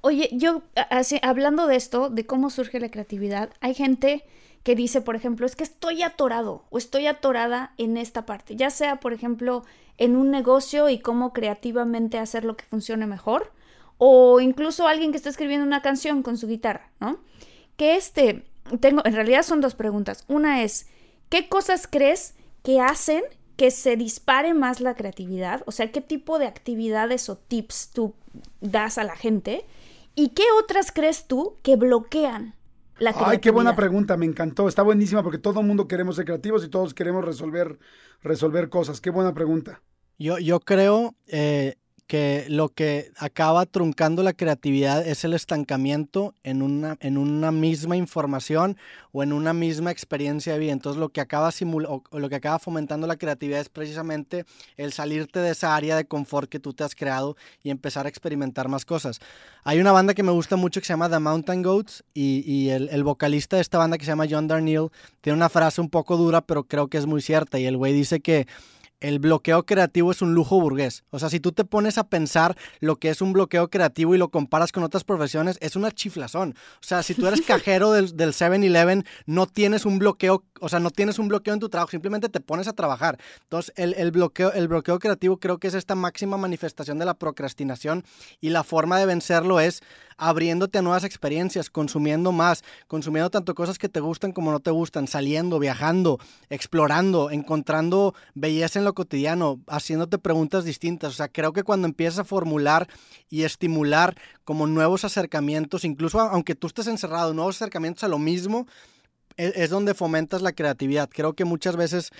[0.01, 4.23] Oye, yo, así, hablando de esto, de cómo surge la creatividad, hay gente
[4.63, 8.69] que dice, por ejemplo, es que estoy atorado o estoy atorada en esta parte, ya
[8.69, 9.63] sea, por ejemplo,
[9.97, 13.51] en un negocio y cómo creativamente hacer lo que funcione mejor,
[13.97, 17.19] o incluso alguien que está escribiendo una canción con su guitarra, ¿no?
[17.77, 18.45] Que este,
[18.79, 20.23] tengo, en realidad son dos preguntas.
[20.27, 20.87] Una es,
[21.29, 23.23] ¿qué cosas crees que hacen
[23.55, 25.63] que se dispare más la creatividad?
[25.65, 28.13] O sea, ¿qué tipo de actividades o tips tú
[28.61, 29.65] das a la gente?
[30.15, 32.55] ¿Y qué otras crees tú que bloquean
[32.99, 33.31] la creatividad?
[33.31, 34.67] Ay, qué buena pregunta, me encantó.
[34.67, 37.79] Está buenísima porque todo el mundo queremos ser creativos y todos queremos resolver,
[38.21, 39.01] resolver cosas.
[39.01, 39.81] Qué buena pregunta.
[40.19, 41.75] Yo, yo creo, eh,
[42.07, 47.95] que lo que acaba truncando la creatividad es el estancamiento en una, en una misma
[47.95, 48.77] información
[49.11, 50.73] o en una misma experiencia de vida.
[50.73, 51.49] Entonces lo que acaba
[51.87, 56.05] o lo que acaba fomentando la creatividad es precisamente el salirte de esa área de
[56.05, 59.19] confort que tú te has creado y empezar a experimentar más cosas.
[59.63, 62.69] Hay una banda que me gusta mucho que se llama The Mountain Goats y, y
[62.69, 64.89] el, el, vocalista de esta banda que se llama John Darnielle
[65.21, 67.93] tiene una frase un poco dura pero creo que es muy cierta y el güey
[67.93, 68.45] dice que
[69.03, 71.03] el bloqueo creativo es un lujo burgués.
[71.11, 74.17] O sea, si tú te pones a pensar lo que es un bloqueo creativo y
[74.17, 76.55] lo comparas con otras profesiones, es una chiflazón.
[76.75, 80.79] O sea, si tú eres cajero del, del 7-Eleven, no tienes un bloqueo, o sea,
[80.79, 83.19] no tienes un bloqueo en tu trabajo, simplemente te pones a trabajar.
[83.41, 87.15] Entonces, el, el, bloqueo, el bloqueo creativo creo que es esta máxima manifestación de la
[87.15, 88.05] procrastinación
[88.39, 89.81] y la forma de vencerlo es
[90.17, 94.71] abriéndote a nuevas experiencias, consumiendo más, consumiendo tanto cosas que te gustan como no te
[94.71, 101.13] gustan, saliendo, viajando, explorando, encontrando belleza en lo cotidiano, haciéndote preguntas distintas.
[101.13, 102.87] O sea, creo que cuando empiezas a formular
[103.29, 108.67] y estimular como nuevos acercamientos, incluso aunque tú estés encerrado, nuevos acercamientos a lo mismo,
[109.37, 111.09] es, es donde fomentas la creatividad.
[111.11, 112.11] Creo que muchas veces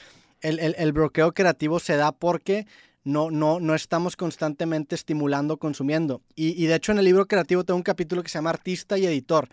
[0.41, 2.67] el bloqueo creativo se da porque
[3.03, 6.21] no, no, no estamos constantemente estimulando, consumiendo.
[6.35, 8.97] Y, y, de hecho en el libro creativo tengo un capítulo que se llama Artista
[8.97, 9.49] y Editor.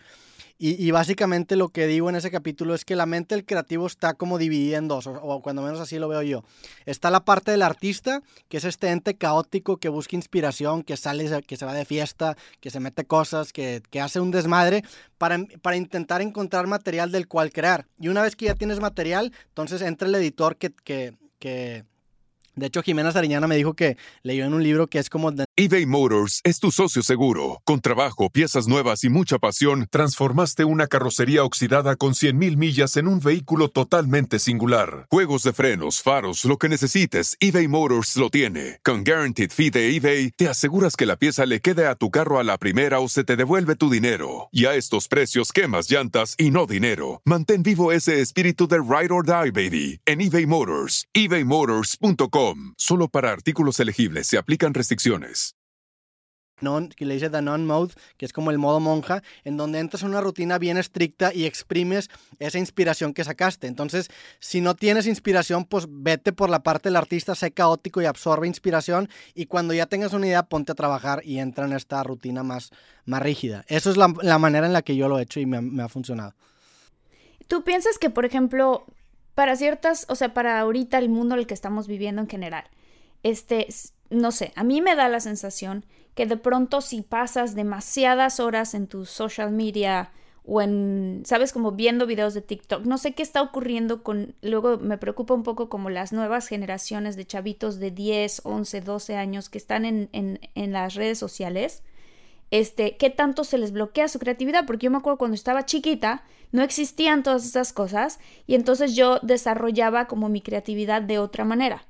[0.63, 3.87] Y, y, básicamente lo que digo en ese capítulo es que la mente del creativo
[3.87, 6.43] está como dividida en dos, o, cuando menos así lo veo yo.
[6.85, 11.41] Está la parte del artista, que es este ente caótico que busca inspiración, que sale,
[11.41, 14.83] que se va de fiesta, que se mete cosas, que, que hace un desmadre
[15.17, 17.87] para, para, intentar encontrar material del cual crear.
[17.99, 21.85] Y una vez que ya tienes material, entonces entra el editor que, que, que
[22.55, 25.31] de hecho, Jimena Sariñana me dijo que leyó en un libro que es como...
[25.31, 25.45] De...
[25.55, 27.61] eBay Motors es tu socio seguro.
[27.63, 33.07] Con trabajo, piezas nuevas y mucha pasión, transformaste una carrocería oxidada con 100.000 millas en
[33.07, 35.07] un vehículo totalmente singular.
[35.09, 38.79] Juegos de frenos, faros, lo que necesites, eBay Motors lo tiene.
[38.83, 42.37] Con Guaranteed Fee de eBay, te aseguras que la pieza le quede a tu carro
[42.39, 44.49] a la primera o se te devuelve tu dinero.
[44.51, 47.21] Y a estos precios, quemas llantas y no dinero.
[47.23, 51.07] Mantén vivo ese espíritu de Ride or Die, baby, en eBay Motors.
[51.13, 52.41] ebaymotors.com
[52.77, 55.55] Solo para artículos elegibles se aplican restricciones.
[56.61, 59.79] Non, que le dice The Non Mode, que es como el modo monja, en donde
[59.79, 62.09] entras en una rutina bien estricta y exprimes
[62.39, 63.67] esa inspiración que sacaste.
[63.67, 64.09] Entonces,
[64.39, 68.47] si no tienes inspiración, pues vete por la parte del artista, sé caótico y absorbe
[68.47, 69.09] inspiración.
[69.33, 72.69] Y cuando ya tengas una idea, ponte a trabajar y entra en esta rutina más,
[73.05, 73.65] más rígida.
[73.67, 75.83] Eso es la, la manera en la que yo lo he hecho y me, me
[75.83, 76.35] ha funcionado.
[77.47, 78.85] ¿Tú piensas que, por ejemplo,
[79.35, 82.65] para ciertas, o sea, para ahorita el mundo en el que estamos viviendo en general,
[83.23, 83.67] este,
[84.09, 88.73] no sé, a mí me da la sensación que de pronto si pasas demasiadas horas
[88.73, 90.11] en tu social media
[90.43, 94.77] o en, sabes, como viendo videos de TikTok, no sé qué está ocurriendo con, luego
[94.77, 99.49] me preocupa un poco como las nuevas generaciones de chavitos de 10, 11, 12 años
[99.49, 101.83] que están en, en, en las redes sociales
[102.51, 106.23] este, qué tanto se les bloquea su creatividad, porque yo me acuerdo cuando estaba chiquita,
[106.51, 111.85] no existían todas esas cosas y entonces yo desarrollaba como mi creatividad de otra manera.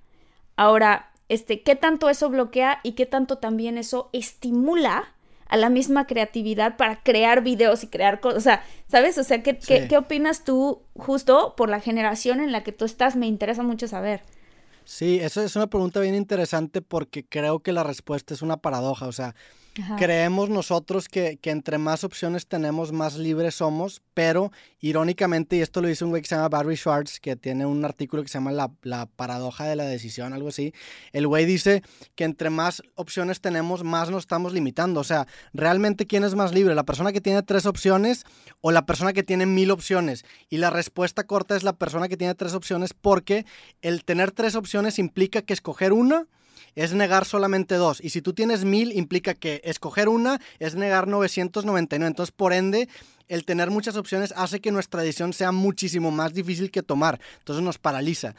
[0.56, 5.14] Ahora, este, qué tanto eso bloquea y qué tanto también eso estimula
[5.48, 8.38] a la misma creatividad para crear videos y crear cosas.
[8.38, 9.18] O sea, ¿sabes?
[9.18, 9.68] O sea, ¿qué, sí.
[9.68, 13.16] ¿qué, ¿qué, opinas tú justo por la generación en la que tú estás?
[13.16, 14.22] Me interesa mucho saber.
[14.86, 19.08] Sí, eso es una pregunta bien interesante porque creo que la respuesta es una paradoja.
[19.08, 19.36] O sea,
[19.98, 25.82] Creemos nosotros que, que, entre más opciones tenemos, más libres somos, pero irónicamente, y esto
[25.82, 28.34] lo dice un güey que se llama Barry Schwartz, que tiene un artículo que se
[28.34, 30.74] llama la, la, paradoja de la decisión, algo así,
[31.14, 31.84] el güey dice
[32.16, 35.00] que entre más opciones tenemos, más nos estamos limitando.
[35.00, 36.76] O sea, realmente, ¿quién es más libre?
[36.76, 38.26] ¿La persona que tiene tres opciones
[38.60, 40.26] o la persona que tiene mil opciones?
[40.50, 43.46] Y la respuesta corta es la persona que tiene tres opciones porque
[43.82, 46.28] el tener tres opciones implica que escoger una
[46.76, 48.00] es negar solamente dos.
[48.02, 52.08] Y si tú tienes mil, implica que escoger una es negar 999.
[52.08, 52.88] Entonces, por ende,
[53.28, 57.20] el tener muchas opciones hace que nuestra decisión sea muchísimo más difícil que tomar.
[57.40, 58.36] Entonces nos paraliza.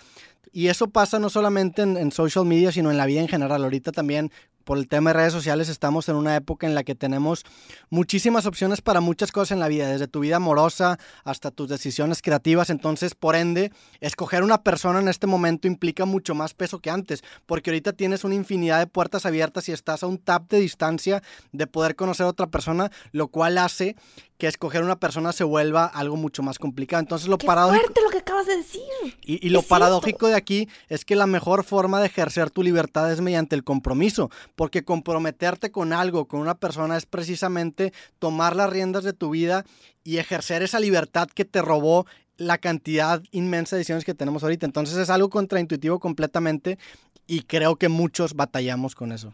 [0.53, 3.65] Y eso pasa no solamente en, en, social media, sino en la vida en general.
[3.65, 4.31] Ahorita también
[4.63, 7.45] por el tema de redes sociales estamos en una época en la que tenemos
[7.91, 12.23] muchísimas opciones para muchas cosas en la vida, desde tu vida amorosa hasta tus decisiones
[12.23, 12.71] creativas.
[12.71, 17.23] Entonces, por ende, escoger una persona en este momento implica mucho más peso que antes,
[17.47, 21.23] porque ahorita tienes una infinidad de puertas abiertas y estás a un tap de distancia
[21.53, 23.97] de poder conocer a otra persona, lo cual hace
[24.43, 27.01] que escoger una persona se vuelva algo mucho más complicado.
[27.01, 27.85] Entonces lo Qué paradójico...
[27.85, 28.83] fuerte lo que acabas de decir.
[29.25, 33.13] Y, y lo paradójico de aquí es que la mejor forma de ejercer tu libertad
[33.13, 38.71] es mediante el compromiso, porque comprometerte con algo, con una persona, es precisamente tomar las
[38.71, 39.65] riendas de tu vida
[40.05, 44.67] y ejercer esa libertad que te robó la cantidad inmensa de decisiones que tenemos ahorita.
[44.67, 46.79] Entonces es algo contraintuitivo completamente
[47.27, 49.33] y creo que muchos batallamos con eso.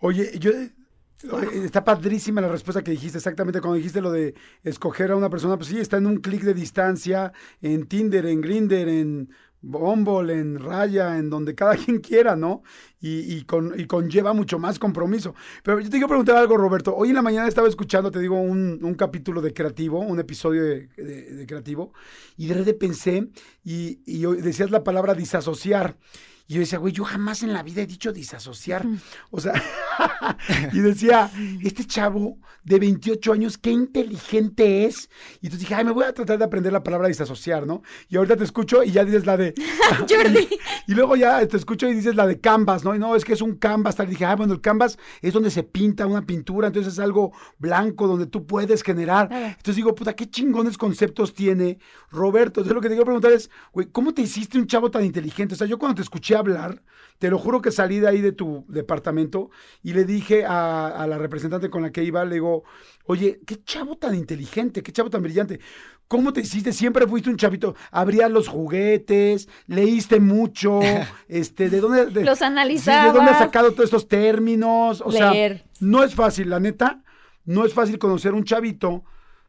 [0.00, 0.52] Oye, yo
[1.64, 5.56] Está padrísima la respuesta que dijiste, exactamente cuando dijiste lo de escoger a una persona,
[5.56, 9.30] pues sí, está en un clic de distancia, en Tinder, en Grinder, en
[9.62, 12.62] Bumble, en Raya, en donde cada quien quiera, ¿no?
[13.00, 15.34] Y, y, con, y, conlleva mucho más compromiso.
[15.62, 16.94] Pero yo te quiero preguntar algo, Roberto.
[16.94, 20.62] Hoy en la mañana estaba escuchando, te digo, un, un capítulo de Creativo, un episodio
[20.64, 21.92] de, de, Creativo,
[22.36, 23.28] y de repente pensé,
[23.64, 25.96] y, y decías la palabra disasociar.
[26.48, 28.86] Y yo decía, güey, yo jamás en la vida he dicho disasociar.
[29.30, 29.60] O sea,
[30.72, 31.30] y decía,
[31.62, 35.10] este chavo de 28 años, qué inteligente es.
[35.40, 37.82] Y entonces dije, ay, me voy a tratar de aprender la palabra disasociar, ¿no?
[38.08, 39.54] Y ahorita te escucho y ya dices la de...
[40.08, 40.48] Jordi.
[40.50, 40.58] y,
[40.92, 42.94] y, luego ya te escucho y dices la de canvas, ¿no?
[42.94, 43.96] Y no, es que es un canvas.
[43.96, 44.06] Tal.
[44.06, 47.32] Y dije, ah, bueno, el canvas es donde se pinta una pintura, entonces es algo
[47.58, 49.28] blanco donde tú puedes generar.
[49.32, 51.78] Entonces digo, puta, qué chingones conceptos tiene
[52.10, 52.60] Roberto.
[52.60, 55.54] Entonces lo que te quiero preguntar es, güey, ¿cómo te hiciste un chavo tan inteligente?
[55.54, 56.82] O sea, yo cuando te escuché hablar,
[57.18, 59.50] te lo juro que salí de ahí de tu departamento
[59.82, 62.64] y le dije a, a la representante con la que iba, le digo,
[63.06, 65.60] oye, qué chavo tan inteligente, qué chavo tan brillante.
[66.08, 66.72] ¿Cómo te hiciste?
[66.72, 67.74] Siempre fuiste un chavito.
[67.90, 70.78] Abrías los juguetes, leíste mucho,
[71.28, 72.06] este, ¿de dónde?
[72.06, 73.06] de- Los Sí, analizabas.
[73.12, 75.02] ¿De dónde has sacado todos estos términos?
[75.04, 75.58] O Leer.
[75.58, 77.02] sea, no es fácil, la neta,
[77.44, 79.04] no es fácil conocer un chavito.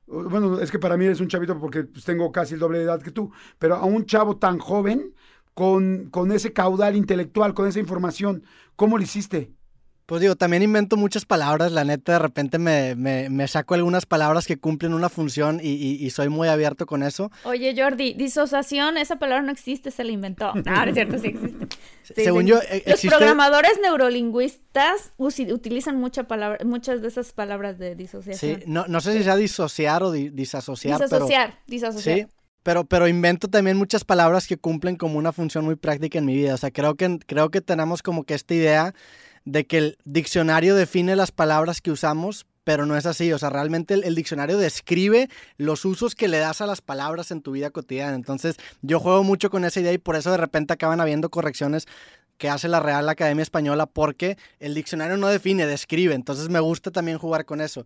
[0.08, 2.86] Bueno, es que para mí eres un chavito porque pues, tengo casi el doble de
[2.86, 5.14] edad que tú, pero a un chavo tan joven
[5.62, 8.44] con, con ese caudal intelectual, con esa información,
[8.76, 9.54] ¿cómo lo hiciste?
[10.06, 14.06] Pues digo, también invento muchas palabras, la neta, de repente me, me- me saco algunas
[14.06, 17.32] palabras que cumplen una función y, y- y soy muy abierto con eso.
[17.44, 20.54] Oye, Jordi, disociación, esa palabra no existe, se la inventó.
[20.54, 21.68] No, no es cierto, sí existe.
[22.04, 22.50] Sí, Según sí.
[22.50, 28.62] yo, eh, Los programadores neurolingüistas utilizan mucha palabra, muchas de esas palabras de Sí, disociación.
[28.68, 31.26] no, no sé si sea disociar o di- disasociar, pero...
[31.26, 32.18] disasociar, disasociar.
[32.20, 32.28] Sí,
[32.68, 36.36] pero, pero invento también muchas palabras que cumplen como una función muy práctica en mi
[36.36, 36.54] vida.
[36.54, 38.94] O sea, creo que, creo que tenemos como que esta idea
[39.46, 43.32] de que el diccionario define las palabras que usamos, pero no es así.
[43.32, 47.32] O sea, realmente el, el diccionario describe los usos que le das a las palabras
[47.32, 48.16] en tu vida cotidiana.
[48.16, 51.88] Entonces, yo juego mucho con esa idea y por eso de repente acaban habiendo correcciones
[52.38, 56.14] que hace la Real Academia Española porque el diccionario no define, describe.
[56.14, 57.86] Entonces me gusta también jugar con eso.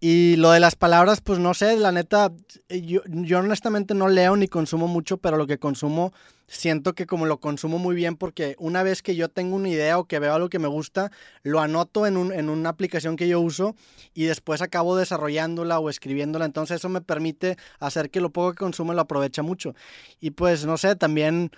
[0.00, 2.30] Y lo de las palabras, pues no sé, la neta,
[2.68, 6.12] yo, yo honestamente no leo ni consumo mucho, pero lo que consumo,
[6.46, 9.98] siento que como lo consumo muy bien, porque una vez que yo tengo una idea
[9.98, 11.10] o que veo algo que me gusta,
[11.42, 13.74] lo anoto en, un- en una aplicación que yo uso
[14.14, 16.44] y después acabo desarrollándola o escribiéndola.
[16.44, 19.74] Entonces eso me permite hacer que lo poco que consumo lo aprovecha mucho.
[20.20, 21.50] Y pues no sé, también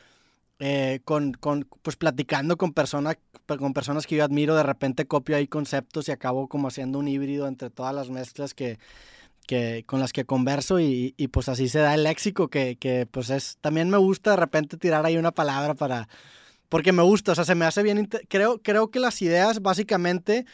[0.62, 5.36] eh, con, con, pues platicando con, persona, con personas que yo admiro, de repente copio
[5.36, 8.78] ahí conceptos y acabo como haciendo un híbrido entre todas las mezclas que,
[9.46, 13.06] que, con las que converso y, y, pues así se da el léxico que, que
[13.10, 16.08] pues es, también me gusta de repente tirar ahí una palabra para,
[16.68, 20.44] porque me gusta, o sea, se me hace bien, creo, creo que las ideas básicamente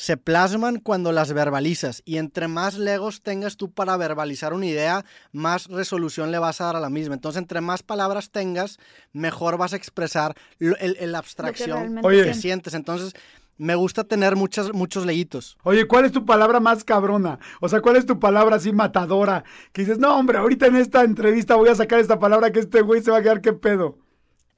[0.00, 5.04] se plasman cuando las verbalizas y entre más legos tengas tú para verbalizar una idea,
[5.30, 7.14] más resolución le vas a dar a la misma.
[7.16, 8.78] Entonces, entre más palabras tengas,
[9.12, 12.16] mejor vas a expresar lo- el, el abstracción Oye.
[12.24, 12.40] que sientes.
[12.40, 12.74] sientes.
[12.74, 13.12] Entonces,
[13.58, 15.58] me gusta tener muchas, muchos leguitos.
[15.64, 17.38] Oye, ¿cuál es tu palabra más cabrona?
[17.60, 19.44] O sea, ¿cuál es tu palabra así matadora?
[19.74, 22.80] Que dices, no, hombre, ahorita en esta entrevista voy a sacar esta palabra que este
[22.80, 23.98] güey se va a quedar qué pedo.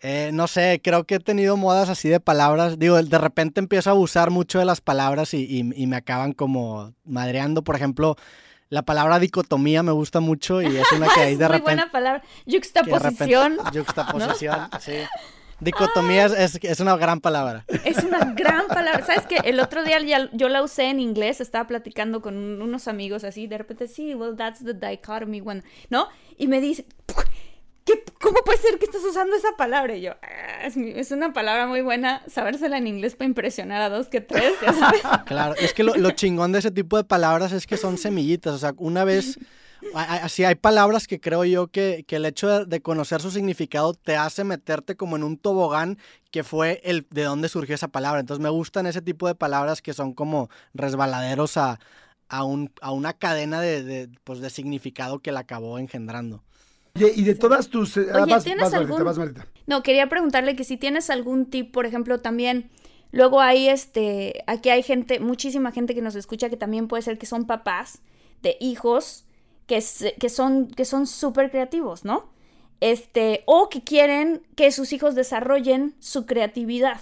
[0.04, 2.78] Eh, no sé, creo que he tenido modas así de palabras.
[2.78, 6.32] Digo, de repente empiezo a abusar mucho de las palabras y, y- y me acaban
[6.32, 7.62] como madreando.
[7.62, 8.16] Por ejemplo,
[8.68, 11.62] la palabra dicotomía me gusta mucho y es una que Es de muy repente...
[11.62, 12.20] buena palabra.
[12.20, 13.58] que repente- Yuxtaposición.
[13.72, 14.92] Yuxtaposición, sí.
[15.60, 17.64] Dicotomía es, es- es una gran palabra.
[17.84, 19.06] Es una gran palabra.
[19.06, 19.36] ¿Sabes qué?
[19.44, 23.22] El otro día ya- yo la usé en inglés, estaba platicando con un- unos amigos
[23.22, 26.08] así, de repente, sí, well, that's the dichotomy one, ¿no?
[26.36, 26.86] Y me dice,
[27.84, 29.96] ¿qué, ¿cómo puede ser que estás usando esa palabra?
[29.96, 33.82] Y yo, "Ah, es, mi- es una palabra muy buena, sabérsela en inglés para impresionar
[33.82, 35.02] a dos que tres, ya sabes.
[35.26, 38.52] Claro, es que lo, lo chingón de ese tipo de palabras es que son semillitas.
[38.54, 39.38] O sea, una vez,
[39.94, 43.94] así hay palabras que creo yo que, que el hecho de, de conocer su significado
[43.94, 45.98] te hace meterte como en un tobogán
[46.30, 48.20] que fue el de dónde surgió esa palabra.
[48.20, 51.78] Entonces me gustan ese tipo de palabras que son como resbaladeros a,
[52.28, 56.42] a, un, a una cadena de, de, pues, de significado que la acabó engendrando.
[56.94, 57.96] Oye, y de todas tus...
[57.96, 59.18] eh, vas, ¿tienes vas, algún- vas.
[59.66, 62.70] No, quería preguntarle que si tienes algún tip, por ejemplo, también.
[63.12, 67.18] Luego hay este, aquí hay gente, muchísima gente que nos escucha que también puede ser
[67.18, 68.00] que son papás
[68.42, 69.24] de hijos
[69.66, 72.30] que, se- que son que son súper creativos, ¿no?
[72.80, 77.00] Este, o que quieren que sus hijos desarrollen su creatividad.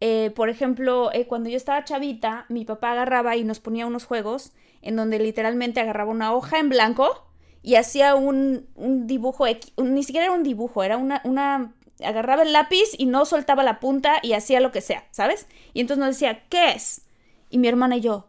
[0.00, 4.04] Eh, por ejemplo, eh, cuando yo estaba chavita, mi papá agarraba y nos ponía unos
[4.04, 7.26] juegos en donde literalmente agarraba una hoja en blanco
[7.62, 9.46] y hacía un, un dibujo,
[9.76, 11.72] ni siquiera era un dibujo, era una, una,
[12.04, 15.46] agarraba el lápiz y no soltaba la punta y hacía lo que sea, ¿sabes?
[15.72, 17.02] Y entonces nos decía, ¿qué es?
[17.50, 18.26] Y mi hermana y yo,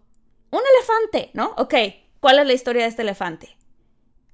[0.52, 1.54] un elefante, ¿no?
[1.58, 1.74] Ok,
[2.19, 3.58] ¿cuál es la historia de este elefante?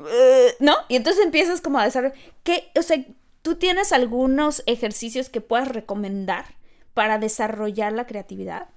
[0.06, 0.76] Eh, ¿No?
[0.90, 2.72] Y entonces empiezas como a desarrollar, ¿qué?
[2.78, 2.98] O sea,
[3.42, 6.46] ¿tú tienes algunos ejercicios que puedas recomendar
[6.94, 8.68] para desarrollar la creatividad?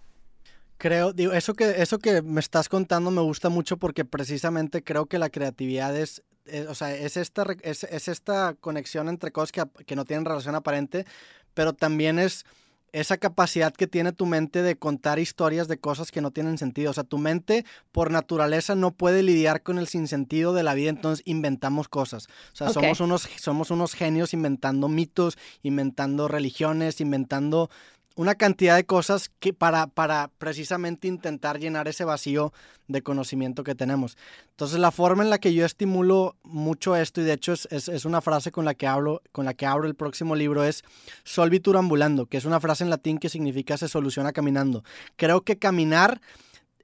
[0.83, 5.07] Creo, digo, eso que, eso que me estás contando me gusta mucho porque precisamente creo
[5.07, 9.53] que la creatividad es, es- o sea, es esta, es, es esta conexión entre cosas
[9.53, 11.07] que, que no tienen relación aparente,
[11.55, 12.45] pero también es
[12.91, 16.91] esa capacidad que tiene tu mente de contar historias de cosas que no tienen sentido.
[16.91, 20.91] O sea, tu mente por naturaleza no puede lidiar con el sinsentido de la vida,
[20.91, 22.27] entonces inventamos cosas.
[22.53, 27.71] O sea, somos, unos, somos unos genios inventando mitos, inventando religiones, inventando
[28.17, 32.53] una cantidad de cosas que para, para precisamente intentar llenar ese vacío
[32.89, 34.17] de conocimiento que tenemos.
[34.51, 38.05] Entonces la forma en la que yo estimulo mucho esto, y de hecho es, es,
[38.05, 40.83] una frase con la, que hablo, con la que abro el próximo libro, es
[41.25, 44.85] solvitur ambulando, que es una frase en latín que significa se soluciona caminando.
[45.17, 46.21] Creo que caminar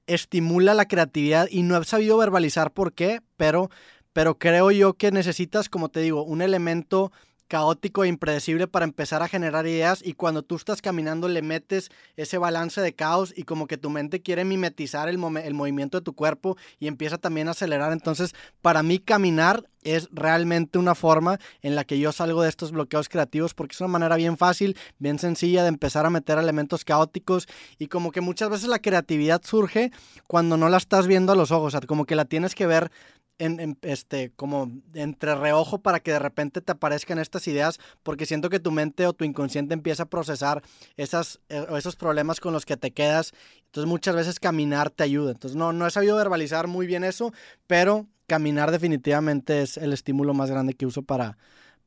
[0.07, 3.69] estimula la creatividad y no he sabido verbalizar por qué, pero,
[4.13, 7.11] pero creo yo que necesitas, como te digo, un elemento
[7.49, 11.89] caótico e impredecible para empezar a generar ideas y cuando tú estás caminando le metes
[12.15, 16.13] ese balance de caos y como que tu mente quiere mimetizar el, movimiento de tu
[16.13, 17.91] cuerpo y empieza también a acelerar.
[17.91, 22.71] Entonces, para mí caminar es realmente una forma en la que yo salgo de estos
[22.71, 26.85] bloqueos creativos porque es una manera bien fácil, bien sencilla de empezar a meter elementos
[26.85, 27.47] caóticos
[27.79, 29.91] y como que muchas veces la creatividad surge
[30.27, 32.67] cuando no la estás viendo a los ojos, o sea, como que la tienes que
[32.67, 32.91] ver
[33.39, 38.49] en, este, como entre reojo para que de repente te aparezcan estas ideas, porque siento
[38.49, 40.61] que tu mente o tu inconsciente empieza a procesar
[40.97, 43.33] esas, eh, esos problemas con los que te quedas.
[43.65, 45.31] Entonces muchas veces caminar te ayuda.
[45.31, 47.33] Entonces no, no he sabido verbalizar muy bien eso,
[47.65, 51.37] pero caminar definitivamente es el estímulo más grande que uso para,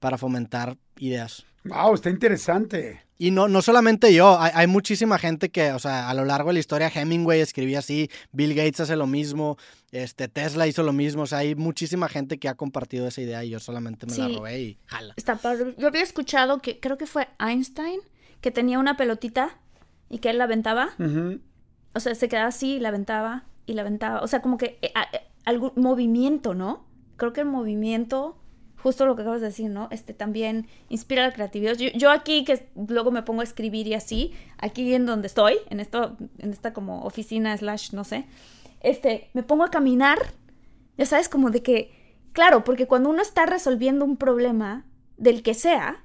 [0.00, 1.44] para fomentar ideas.
[1.64, 3.02] Wow, está interesante.
[3.22, 6.54] Y no, no solamente yo, hay, muchísima gente que, o sea, a lo largo de
[6.54, 9.58] la historia Hemingway escribía así, Bill Gates hace lo mismo,
[9.92, 13.44] este, Tesla hizo lo mismo, o sea, hay muchísima gente que ha compartido esa idea
[13.44, 15.14] y yo solamente me la robé y jala.
[15.16, 15.38] Está
[15.78, 18.00] Yo había escuchado que creo que fue Einstein
[18.40, 19.56] que tenía una pelotita
[20.10, 20.90] y que él la aventaba.
[21.94, 24.20] O sea, se quedaba así y la aventaba y la aventaba.
[24.22, 24.92] O sea, como que eh,
[25.44, 26.88] algún movimiento, ¿no?
[27.18, 28.41] Creo que el movimiento
[28.82, 29.88] justo lo que acabas de decir, ¿no?
[29.90, 31.76] Este también inspira la creatividad.
[31.76, 35.80] Yo, aquí que luego me pongo a escribir y así, aquí en donde estoy, en
[35.80, 38.26] esto, en esta como oficina slash, no sé,
[38.80, 40.18] este, me pongo a caminar,
[40.98, 41.92] ya sabes, como de que,
[42.32, 44.84] claro, porque cuando uno está resolviendo un problema
[45.16, 46.04] del que sea,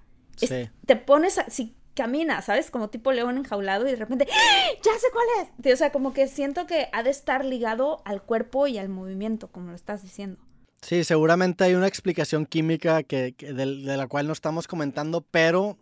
[0.85, 2.69] te pones, a, si caminas, ¿sabes?
[2.69, 4.69] Como tipo león enjaulado y de repente, ¡Ah!
[4.83, 5.25] ya sé cuál
[5.65, 5.73] es.
[5.73, 9.47] O sea, como que siento que ha de estar ligado al cuerpo y al movimiento,
[9.51, 10.39] como lo estás diciendo.
[10.81, 15.77] Sí, seguramente hay una explicación química que, de, la cual no estamos comentando, pero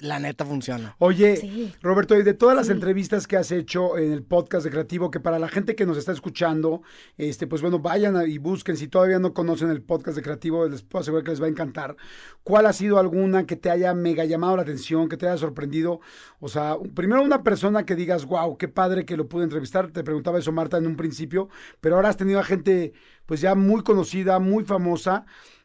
[0.00, 0.96] la neta funciona.
[0.98, 5.10] Oye, Roberto, y de todas las entrevistas que has hecho en el podcast de Creativo,
[5.10, 6.82] que para la gente que nos está escuchando,
[7.16, 10.82] este, pues bueno, vayan y busquen, si todavía no conocen el podcast de Creativo, les
[10.82, 11.96] puedo asegurar que les va a encantar.
[12.42, 16.00] ¿Cuál ha sido alguna que te haya mega llamado la atención, que te haya sorprendido?
[16.40, 19.90] O sea, primero una persona que digas, wow, qué padre que lo pude entrevistar.
[19.90, 21.48] Te preguntaba eso, Marta, en un principio,
[21.80, 22.92] pero ahora has tenido a gente,
[23.26, 25.24] pues ya muy conocida, muy famosa.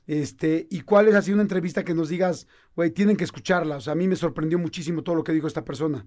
[0.09, 3.75] Este, ¿y cuál es así una entrevista que nos digas, güey, tienen que escucharla?
[3.75, 6.03] O sea, a mí me sorprendió muchísimo todo lo que dijo esta persona.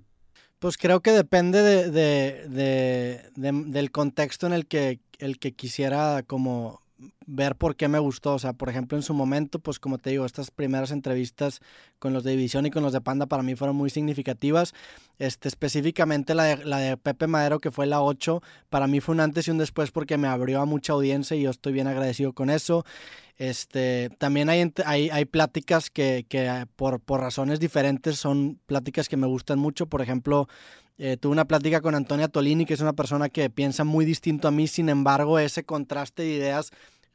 [0.59, 6.82] Pues creo que depende de, del contexto en el que, el que quisiera como
[7.27, 8.35] ver por qué me gustó.
[8.35, 11.61] O sea, por ejemplo, en su momento, pues como te digo, estas primeras entrevistas
[11.99, 14.75] con los de División y con los de Panda para mí fueron muy significativas.
[15.19, 19.15] Este, específicamente la de, la de Pepe Madero, que fue la 8, para mí fue
[19.15, 21.87] un antes y un después porque me abrió a mucha audiencia y yo estoy bien
[21.87, 22.85] agradecido con eso.
[23.39, 29.17] Este, también hay, hay, hay pláticas que, que por, por razones diferentes son pláticas que
[29.17, 29.87] me gustan mucho.
[29.87, 30.49] Por ejemplo,
[31.05, 34.47] eh, tuve una plática con Antonia Tolini, que es una persona que piensa muy distinto
[34.47, 36.71] a mí, sin embargo, ese contraste de ideas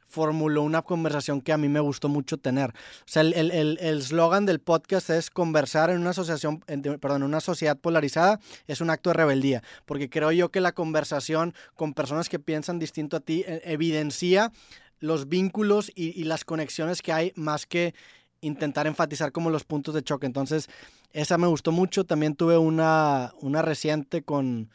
[0.06, 2.68] formuló una conversación que a mí me gustó mucho tener.
[2.68, 8.40] O sea, el eslogan del podcast es conversar en una asociación, en una sociedad polarizada
[8.66, 12.78] es un acto de rebeldía, porque creo yo que la conversación con personas que piensan
[12.78, 14.52] distinto a ti eh, evidencia
[15.00, 17.94] los vínculos y las conexiones que hay más que
[18.40, 20.26] intentar enfatizar como los puntos de choque.
[20.26, 20.68] Entonces,
[21.12, 22.04] esa me gustó mucho.
[22.04, 24.70] También tuve una, una reciente con,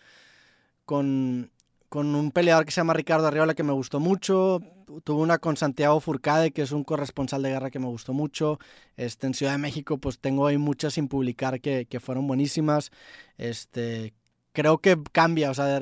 [0.85, 1.51] con,
[1.89, 4.61] con un peleador que se llama Ricardo Arriola que me gustó mucho.
[5.03, 8.59] Tuve una con Santiago Furcade, que es un corresponsal de guerra que me gustó mucho.
[8.97, 12.91] Este, en Ciudad de México, pues tengo ahí muchas sin publicar que, que fueron buenísimas.
[13.37, 14.13] Este,
[14.53, 15.81] creo que cambia, o sea,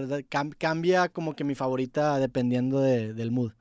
[0.58, 3.52] cambia como que mi favorita dependiendo del mood.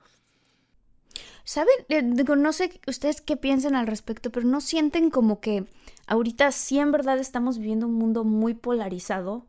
[1.50, 1.74] ¿Saben?
[1.88, 5.64] Eh, no sé ustedes qué piensan al respecto, pero no sienten como que
[6.06, 9.46] ahorita sí en verdad estamos viviendo un mundo muy polarizado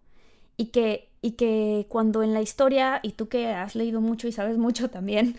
[0.58, 4.32] y que, y que cuando en la historia, y tú que has leído mucho y
[4.32, 5.36] sabes mucho también,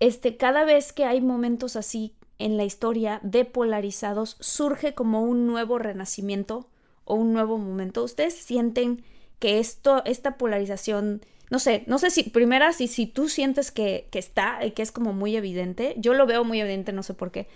[0.00, 5.46] este, cada vez que hay momentos así en la historia de polarizados, surge como un
[5.46, 6.66] nuevo renacimiento
[7.04, 8.02] o un nuevo momento.
[8.02, 9.04] ¿Ustedes sienten
[9.38, 14.08] que esto, esta polarización no sé, no sé si, primera, si, si tú sientes que,
[14.10, 17.14] que está y que es como muy evidente, yo lo veo muy evidente, no sé
[17.14, 17.48] por qué,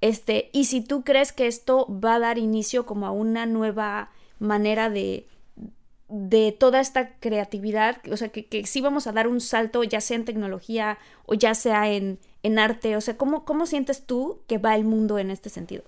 [0.00, 4.10] este, y si tú crees que esto va a dar inicio como a una nueva
[4.38, 5.26] manera de,
[6.08, 10.00] de toda esta creatividad, o sea, que, que sí vamos a dar un salto, ya
[10.00, 14.40] sea en tecnología o ya sea en, en arte, o sea, ¿cómo, ¿cómo sientes tú
[14.46, 15.84] que va el mundo en este sentido?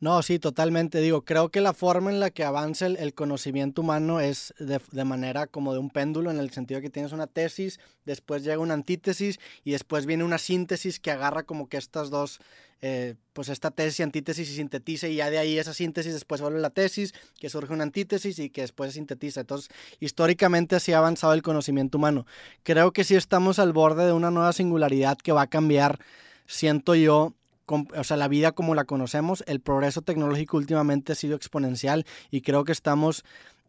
[0.00, 1.00] No, sí, totalmente.
[1.00, 5.04] Digo, creo que la forma en la que avanza el, conocimiento humano es de, de,
[5.04, 8.72] manera como de un péndulo, en el sentido que tienes una tesis, después llega una
[8.72, 12.40] antítesis y después viene una síntesis que agarra como que estas dos,
[12.80, 16.40] eh, pues esta tesis y antítesis y sintetiza y ya de ahí esa síntesis después
[16.40, 19.42] vuelve la tesis, que surge una antítesis y que después se sintetiza.
[19.42, 22.24] Entonces, históricamente así ha avanzado el conocimiento humano.
[22.62, 25.98] Creo que sí estamos al borde de una nueva singularidad que va a cambiar,
[26.46, 27.34] siento yo,
[27.70, 32.42] o sea, la vida como la conocemos, el progreso tecnológico últimamente ha sido exponencial y
[32.42, 33.24] creo que estamos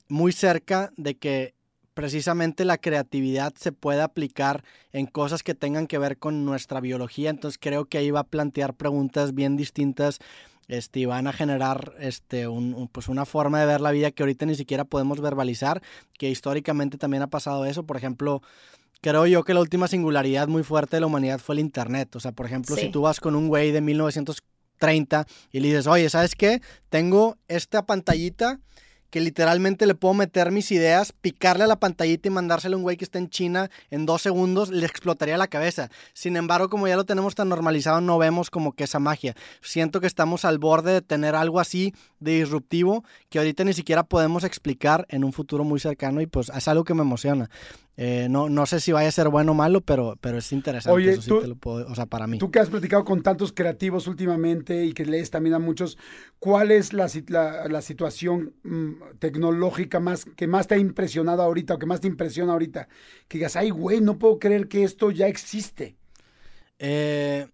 [0.08, 1.56] muy cerca de que
[1.94, 7.30] precisamente la creatividad se pueda aplicar en cosas que tengan que ver con nuestra biología.
[7.30, 10.20] Entonces creo que ahí va a plantear preguntas bien distintas
[10.68, 14.24] este, y van a generar este, un, pues una forma de ver la vida que
[14.24, 15.82] ahorita ni siquiera podemos verbalizar,
[16.18, 17.86] que históricamente también ha pasado eso.
[17.86, 18.42] Por ejemplo,
[19.02, 22.16] creo yo que la última singularidad muy fuerte de la humanidad fue el Internet.
[22.16, 25.88] O sea, por ejemplo, si tú vas con un güey de 1930 y le dices,
[25.88, 26.62] oye, ¿sabes qué?
[26.90, 28.60] Tengo esta pantallita
[29.12, 32.84] que literalmente le puedo meter mis ideas, picarle a la pantallita y mandárselo a un
[32.84, 35.90] güey que está en China en dos segundos, le explotaría la cabeza.
[36.14, 39.36] Sin embargo, como ya lo tenemos tan normalizado, no vemos como que esa magia.
[39.62, 44.04] Siento que estamos al borde de tener algo así de disruptivo que ahorita ni siquiera
[44.04, 47.50] podemos explicar en un futuro muy cercano y pues es algo que me emociona.
[47.98, 50.96] Eh, no, no sé si vaya a ser bueno o malo, pero, pero es interesante.
[50.96, 52.38] Oye, eso sí te lo puedo, o sea, para mí.
[52.38, 55.98] Tú que has platicado con tantos creativos últimamente y que lees también a muchos,
[56.40, 57.10] ¿cuál es la,
[57.70, 62.08] la, situación mm, tecnológica más que más te ha impresionado ahorita o que más te
[62.08, 62.88] impresiona ahorita?
[63.28, 65.98] Que digas, ay, güey, no puedo creer que esto ya existe.
[66.80, 67.48] Eh,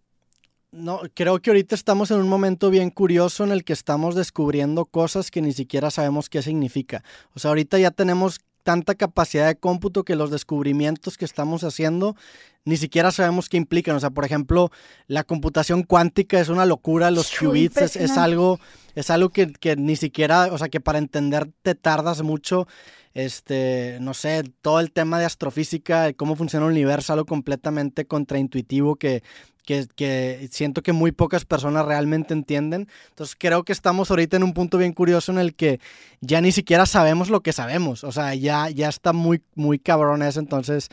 [0.72, 4.86] no, creo que ahorita estamos en un momento bien curioso en el que estamos descubriendo
[4.86, 7.04] cosas que ni siquiera sabemos qué significa.
[7.34, 12.18] O sea, ahorita ya tenemos tanta capacidad de cómputo que los descubrimientos que estamos haciendo
[12.65, 13.95] ni siquiera sabemos qué implican.
[13.95, 14.72] O sea, por ejemplo,
[15.07, 18.59] la computación cuántica es una locura, los qubits es, algo,
[18.93, 22.68] es algo que, que, ni siquiera, o sea, que para entender te tardas mucho.
[23.13, 28.97] Este, no sé, todo el tema de astrofísica, cómo funciona el universo, algo completamente contraintuitivo
[28.97, 29.24] que,
[29.68, 32.88] que, siento que muy pocas personas realmente entienden.
[33.09, 35.82] Entonces creo que estamos ahorita en un punto bien curioso en el que
[36.22, 38.05] ya ni siquiera sabemos lo que sabemos.
[38.05, 40.39] O sea, ya, ya está muy, muy cabrón eso.
[40.39, 40.88] Entonces,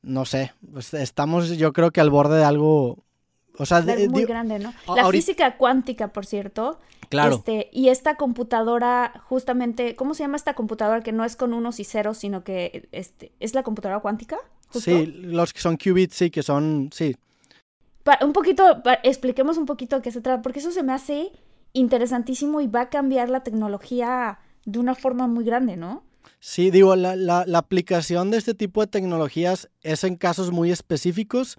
[0.00, 3.04] no sé, pues, estamos yo creo que al borde de algo...
[3.60, 4.72] O sea, muy grande, ¿no?
[4.94, 6.78] La física cuántica, por cierto.
[7.08, 7.34] Claro.
[7.36, 11.80] Este, y esta computadora, justamente, ¿cómo se llama esta computadora que no es con unos
[11.80, 14.38] y ceros, sino que este, es la computadora cuántica?
[14.70, 17.16] Sí, los que son qubits, sí, que son, sí,
[18.22, 21.32] un poquito, expliquemos un poquito qué se trata, porque eso se me hace
[21.72, 26.04] interesantísimo y va a cambiar la tecnología de una forma muy grande, ¿no?
[26.40, 31.58] Sí, digo, la, la aplicación de este tipo de tecnologías es en casos muy específicos,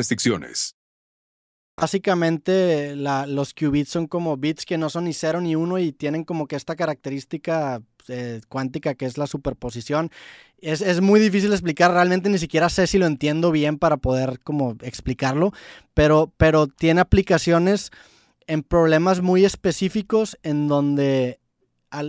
[0.00, 0.74] restricciones.
[1.76, 6.24] Básicamente los qubits son como bits que no son ni cero ni uno y tienen
[6.24, 10.10] como que esta característica eh, cuántica que es la superposición.
[10.58, 14.76] Es, muy difícil explicar, realmente ni siquiera sé si lo entiendo bien para poder como
[14.82, 15.52] explicarlo,
[15.94, 17.90] pero, pero tiene aplicaciones
[18.46, 21.40] en problemas muy específicos en donde,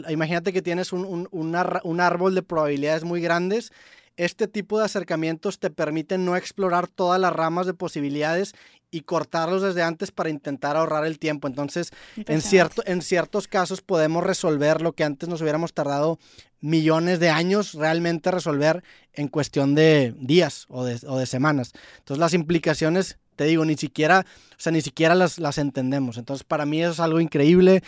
[0.09, 3.71] imagínate que tienes un, un árbol de probabilidades muy grandes
[4.17, 8.53] este tipo de acercamientos te permiten no explorar todas las ramas de posibilidades
[8.91, 11.47] y cortarlos desde antes para intentar ahorrar el tiempo.
[11.47, 16.19] Entonces, en, cierto, en ciertos casos podemos resolver lo que antes nos hubiéramos tardado
[16.59, 18.83] millones de años realmente resolver
[19.13, 21.71] en cuestión de días o de, o de semanas.
[21.99, 26.17] Entonces, las implicaciones te digo, ni siquiera, o sea, ni siquiera las, las entendemos.
[26.17, 27.81] Entonces, para mí eso es algo increíble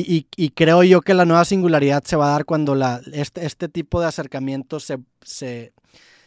[0.00, 3.46] y, y, creo yo que la nueva singularidad se va a dar cuando la, este,
[3.46, 5.72] este tipo de acercamientos se, se,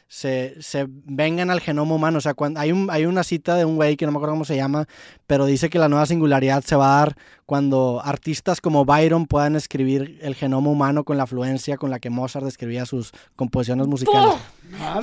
[0.07, 2.20] se, se, vengan al genoma humano.
[2.20, 4.36] O sea, cuando, hay, un, hay una cita de un güey que no me acuerdo
[4.36, 4.88] cómo se llama,
[5.26, 9.55] pero dice que la nueva singularidad se va a dar cuando artistas como Byron puedan
[9.55, 14.36] escribir el genoma humano con la fluencia con la que Mozart escribía sus composiciones musicales.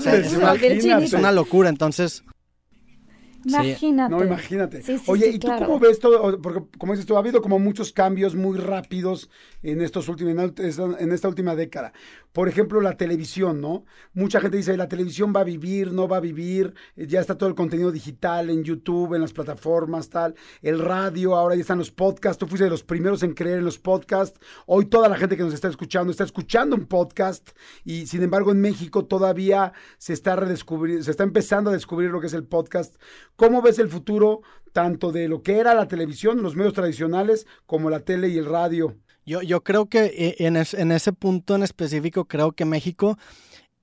[0.07, 1.69] es, una, es, una, locura.
[1.69, 2.25] Entonces,
[3.45, 4.15] Imagínate.
[4.15, 4.83] No, imagínate.
[5.07, 6.41] Oye, ¿y tú cómo ves todo?
[6.41, 9.31] Porque, como dices tú, ha habido como muchos cambios muy rápidos
[9.63, 11.93] en estos últimos, en esta última década.
[12.35, 13.85] Por ejemplo, la televisión, ¿no?
[14.13, 17.39] Mucha gente dice, la televisión va a vivir, no va a vivir, eh, ya está
[17.39, 21.79] todo el contenido digital en YouTube, en las plataformas, tal, el radio, ahora ya están
[21.79, 25.17] los podcasts, tú fuiste de los primeros en creer en los podcasts, hoy toda la
[25.17, 27.51] gente que nos está escuchando está escuchando un podcast
[27.85, 32.21] y sin embargo en México todavía se está redescubriendo, se está empezando a descubrir lo
[32.21, 32.97] que es el podcast.
[33.37, 37.91] ¿Cómo ves el futuro tanto de lo que era la televisión, los medios tradicionales, como
[37.91, 38.97] la tele y el radio?
[39.27, 43.17] Yo, yo creo que eh, en, en ese punto en específico, creo que México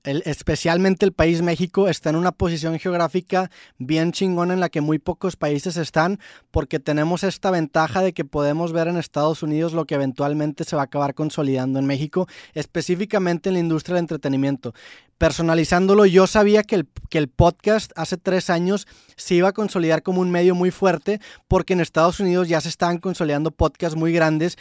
[0.04, 4.98] especialmente el país México está en una posición geográfica bien chingona en la que muy
[4.98, 6.18] pocos países están
[6.50, 10.74] porque tenemos esta ventaja de que podemos ver en Estados Unidos lo que eventualmente se
[10.74, 14.74] va a acabar consolidando en México, específicamente en la industria del entretenimiento.
[15.18, 20.02] Personalizándolo, yo sabía que el, que el podcast hace tres años se iba a consolidar
[20.02, 24.12] como un medio muy fuerte porque en Estados Unidos ya se estaban consolidando podcasts muy
[24.12, 24.58] grandes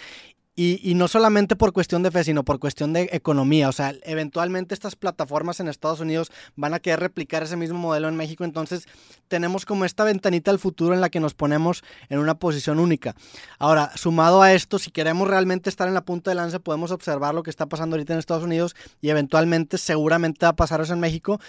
[0.61, 3.67] y, no solamente por cuestión de fe, sino por cuestión de economía.
[3.67, 8.07] O sea, eventualmente estas plataformas en Estados Unidos van a querer replicar ese mismo modelo
[8.07, 8.43] en México.
[8.43, 8.87] Entonces,
[9.27, 13.15] tenemos como esta ventanita al futuro en la que nos ponemos en una posición única.
[13.57, 17.33] Ahora, sumado a esto, si queremos realmente estar en la punta de lanza, podemos observar
[17.33, 20.93] lo que está pasando ahorita en Estados Unidos y eventualmente, seguramente va a pasar eso
[20.93, 21.39] en México.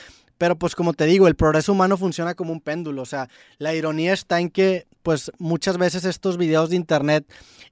[0.42, 3.02] Pero pues como te digo, el progreso humano funciona como un péndulo.
[3.02, 3.28] O sea,
[3.58, 7.24] la ironía está en que pues muchas veces estos videos de internet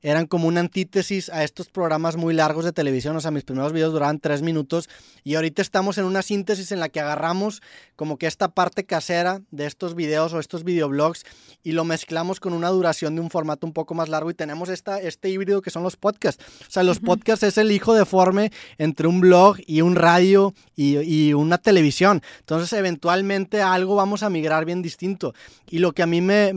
[0.03, 3.17] eran como una antítesis a estos programas muy largos de televisión.
[3.17, 4.89] O sea, mis primeros videos duraban tres minutos
[5.25, 7.61] y ahorita estamos en una síntesis en la que agarramos
[7.97, 11.25] como que esta parte casera de estos videos o estos videoblogs
[11.63, 14.69] y lo mezclamos con una duración de un formato un poco más largo y tenemos
[14.69, 16.43] esta, este híbrido que son los podcasts.
[16.63, 20.99] O sea, los podcasts es el hijo deforme entre un blog y un radio y,
[20.99, 22.23] y una televisión.
[22.39, 25.35] Entonces, eventualmente algo vamos a migrar bien distinto.
[25.69, 26.53] Y lo que a mí me,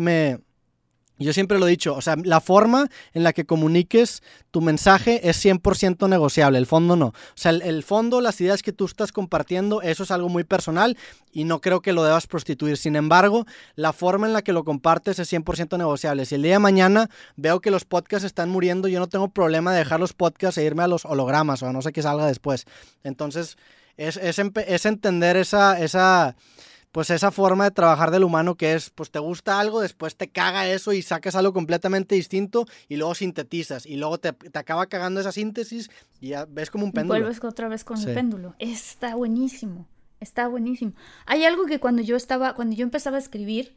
[1.20, 5.30] yo siempre lo he dicho, o sea, la forma en la que comuniques tu mensaje
[5.30, 7.08] es 100% negociable, el fondo no.
[7.08, 10.98] O sea, el, fondo, las ideas que tú estás compartiendo, eso es algo muy personal
[11.32, 12.78] y no creo que lo debas prostituir.
[12.78, 13.46] Sin embargo,
[13.76, 16.26] la forma en la que lo compartes es 100% negociable.
[16.26, 19.72] Si el día de mañana veo que los podcasts están muriendo, yo no tengo problema
[19.72, 22.26] de dejar los podcasts e irme a los hologramas o a no sé qué salga
[22.26, 22.66] después.
[23.04, 23.58] Entonces,
[23.98, 25.80] es, es, es entender esa...
[25.80, 26.36] esa
[26.94, 30.30] pues esa forma de trabajar del humano que es, pues te gusta algo, después te
[30.30, 35.20] caga eso y sacas algo completamente distinto y luego sintetizas y luego te, acaba cagando
[35.20, 35.90] esa síntesis
[36.22, 37.20] y ya ves como un péndulo.
[37.20, 38.54] Vuelves otra vez con el péndulo.
[38.60, 39.88] Está buenísimo,
[40.20, 40.94] está buenísimo.
[41.26, 43.76] Hay algo que cuando yo estaba, cuando yo empezaba a escribir,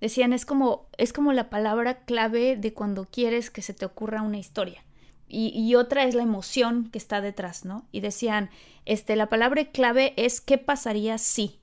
[0.00, 4.22] decían es como, es como la palabra clave de cuando quieres que se te ocurra
[4.22, 4.82] una historia.
[5.28, 7.84] Y, y, otra es la emoción que está detrás, ¿no?
[7.90, 8.48] Y decían,
[8.84, 11.58] este, la palabra clave es ¿qué pasaría si?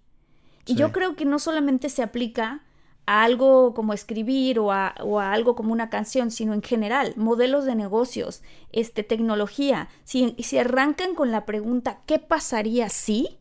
[0.66, 2.64] Y yo creo que no solamente se aplica
[3.06, 4.88] a algo como escribir o a,
[5.32, 8.42] algo como una canción, sino en general, modelos de negocios,
[8.72, 9.90] este, tecnología.
[10.06, 13.40] Si, si arrancan con la pregunta, ¿qué pasaría si?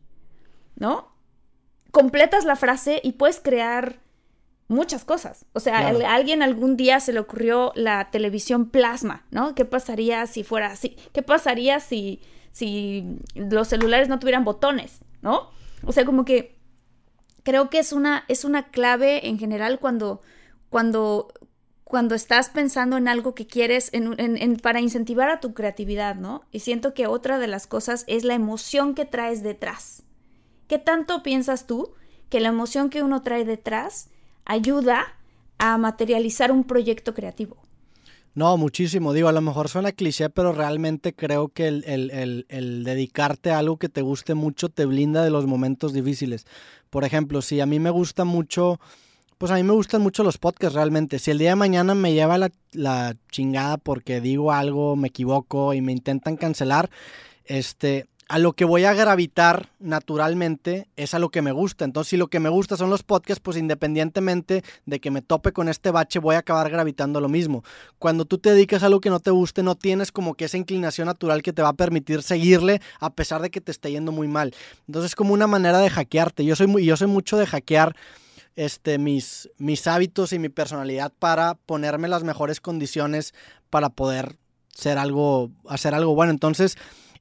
[0.75, 1.13] ¿No?
[1.91, 4.02] Completas la frase y puedes crear
[4.67, 5.45] muchas cosas.
[5.53, 9.55] O sea, a alguien algún día se le ocurrió la televisión plasma, ¿no?
[9.55, 10.97] ¿Qué pasaría si fuera así?
[11.11, 15.49] ¿Qué pasaría si, si los celulares no tuvieran botones, ¿no?
[15.85, 16.57] O sea, como que
[17.43, 20.21] creo que es una, es una clave en general cuando,
[20.69, 21.33] cuando,
[21.83, 26.43] cuando estás pensando en algo que quieres en, para incentivar a tu creatividad, ¿no?
[26.51, 30.03] Y siento que otra de las cosas es la emoción que traes detrás.
[30.67, 31.93] ¿Qué tanto piensas tú
[32.29, 34.09] que la emoción que uno trae detrás
[34.45, 35.15] ayuda
[35.57, 37.57] a materializar un proyecto creativo?
[38.35, 39.13] No, muchísimo.
[39.13, 43.59] Digo, a lo mejor suena cliché, pero realmente creo que el, el, el, dedicarte a
[43.59, 46.45] algo que te guste mucho te blinda de los momentos difíciles.
[46.89, 48.79] Por ejemplo, si a mí me gusta mucho,
[49.37, 51.19] pues a mí me gustan mucho los podcasts realmente.
[51.19, 55.75] Si el día de mañana me lleva la, la chingada porque digo algo, me equivoco
[55.75, 56.89] y me intentan cancelar,
[57.45, 61.85] este, a lo que voy a gravitar naturalmente es a lo que me gusta.
[61.85, 65.51] Entonces, si lo que me gusta son los podcasts, pues independientemente de que me tope
[65.51, 67.63] con este bache, voy a acabar gravitando lo mismo.
[67.99, 70.57] Cuando tú te dedicas a algo que no te guste, no tienes como que esa
[70.57, 74.11] inclinación natural que te va a permitir seguirle a pesar de que te esté yendo
[74.11, 74.53] muy mal.
[74.87, 76.45] Entonces, es como una manera de hackearte.
[76.45, 77.95] Yo soy, yo soy mucho de hackear
[78.55, 83.33] este, mis, mis hábitos y mi personalidad para ponerme las mejores condiciones
[83.69, 84.37] para poder
[84.73, 86.31] ser algo, hacer algo bueno.
[86.31, 86.77] Entonces,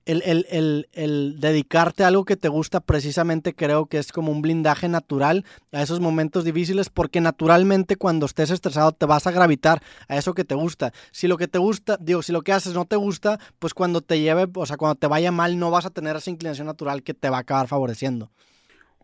[0.07, 5.45] el, dedicarte a algo que te gusta precisamente creo que es como un blindaje natural
[5.73, 10.35] a esos momentos difíciles porque naturalmente cuando estés estresado te vas a gravitar a eso
[10.35, 10.93] que te gusta.
[11.13, 14.01] Si lo que te gusta, digo, si lo que haces no te gusta, pues cuando
[14.01, 17.03] te lleve, o sea, cuando te vaya mal no vas a tener esa inclinación natural
[17.03, 18.31] que te va a acabar favoreciendo.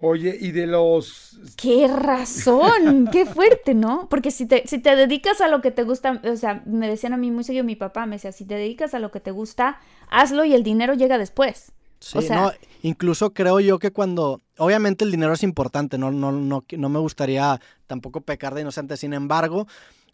[0.00, 1.38] Oye, y de los...
[1.56, 3.08] ¡Qué razón!
[3.12, 4.08] ¡Qué fuerte, ¿no?
[4.08, 7.12] Porque si te, si te dedicas a lo que te gusta, o sea, me decían
[7.12, 9.32] a mí muy seguido mi papá, me decía, si te dedicas a lo que te
[9.32, 11.72] gusta, hazlo y el dinero llega después.
[12.00, 16.64] Sí, no, incluso creo yo que cuando, obviamente el dinero es importante, no, no, no,
[16.70, 19.66] no me gustaría tampoco pecar de inocente, sin embargo,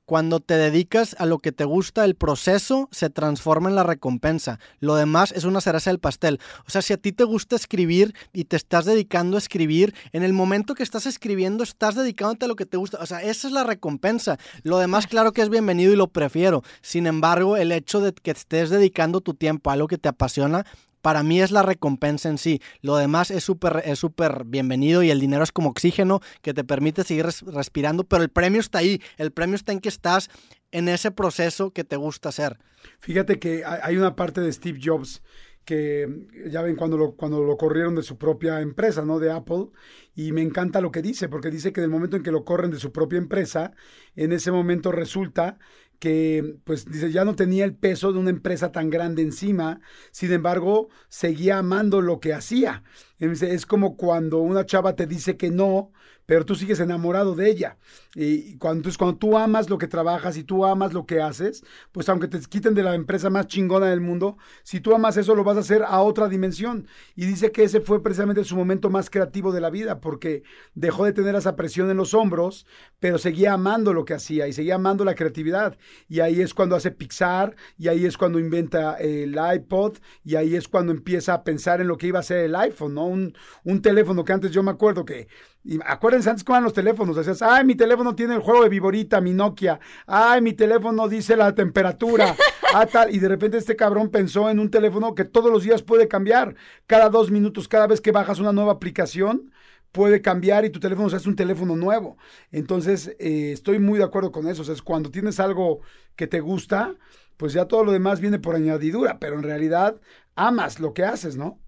[0.07, 4.59] cuando te dedicas a lo que te gusta, el proceso se transforma en la recompensa.
[4.79, 6.41] Lo demás es una cereza del pastel.
[6.67, 10.23] O sea, si a ti te gusta escribir y te estás dedicando a escribir, en
[10.23, 12.99] el momento que estás escribiendo estás dedicándote a lo que te gusta.
[13.01, 14.39] O sea, esa es la recompensa.
[14.63, 16.63] Lo demás, claro que es bienvenido y lo prefiero.
[16.83, 20.65] Sin embargo, el hecho de que estés dedicando tu tiempo a algo que te apasiona
[21.05, 22.63] para mí es la recompensa en sí.
[22.81, 24.01] Lo demás es súper es
[24.47, 28.59] bienvenido y el dinero es como oxígeno que te permite seguir respirando, pero el premio
[28.59, 29.03] está ahí.
[29.19, 30.31] El premio está en que estás
[30.73, 32.59] en ese proceso que te gusta hacer.
[33.01, 35.21] Fíjate que hay una parte de Steve Jobs
[35.67, 36.09] que
[36.51, 39.19] ya ven cuando lo, cuando lo corrieron de su propia empresa, ¿no?
[39.19, 39.67] De Apple.
[40.15, 42.45] Y me encanta lo que dice, porque dice que en el momento en que lo
[42.45, 43.73] corren de su propia empresa,
[44.17, 45.59] en ese momento resulta
[45.99, 49.80] que pues dice ya no tenía el peso de una empresa tan grande encima,
[50.11, 52.82] sin embargo seguía amando lo que hacía.
[53.18, 55.92] Es como cuando una chava te dice que no,
[56.27, 57.77] pero tú sigues enamorado de ella.
[58.14, 61.64] Y cuando, entonces, cuando tú amas lo que trabajas y tú amas lo que haces,
[61.93, 65.35] pues aunque te quiten de la empresa más chingona del mundo, si tú amas eso
[65.35, 66.87] lo vas a hacer a otra dimensión.
[67.16, 70.43] Y dice que ese fue precisamente su momento más creativo de la vida, porque
[70.75, 72.66] dejó de tener esa presión en los hombros,
[73.01, 75.77] pero seguía amando lo que hacía y seguía amando la creatividad.
[76.09, 80.55] Y ahí es cuando hace Pixar, y ahí es cuando inventa el iPod, y ahí
[80.55, 83.07] es cuando empieza a pensar en lo que iba a ser el iPhone, ¿no?
[83.07, 85.29] Un, un teléfono que antes yo me acuerdo que
[85.65, 87.17] y acuérdense antes cómo eran los teléfonos.
[87.17, 89.81] Decías, ay, mi teléfono tiene el juego de Viborita, mi Nokia.
[90.07, 92.37] Ay, mi teléfono dice la temperatura.
[92.75, 93.15] ah, tal.
[93.15, 96.55] Y de repente este cabrón pensó en un teléfono que todos los días puede cambiar.
[96.87, 99.53] Cada dos minutos, cada vez que bajas una nueva aplicación,
[99.91, 102.19] puede cambiar y tu teléfono se hace un teléfono nuevo.
[102.53, 104.61] Entonces, eh, estoy muy de acuerdo con eso.
[104.61, 105.81] O sea, es cuando tienes algo
[106.15, 106.95] que te gusta,
[107.39, 109.19] pues ya todo lo demás viene por añadidura.
[109.19, 109.99] Pero en realidad
[110.37, 111.59] amas lo que haces, ¿no?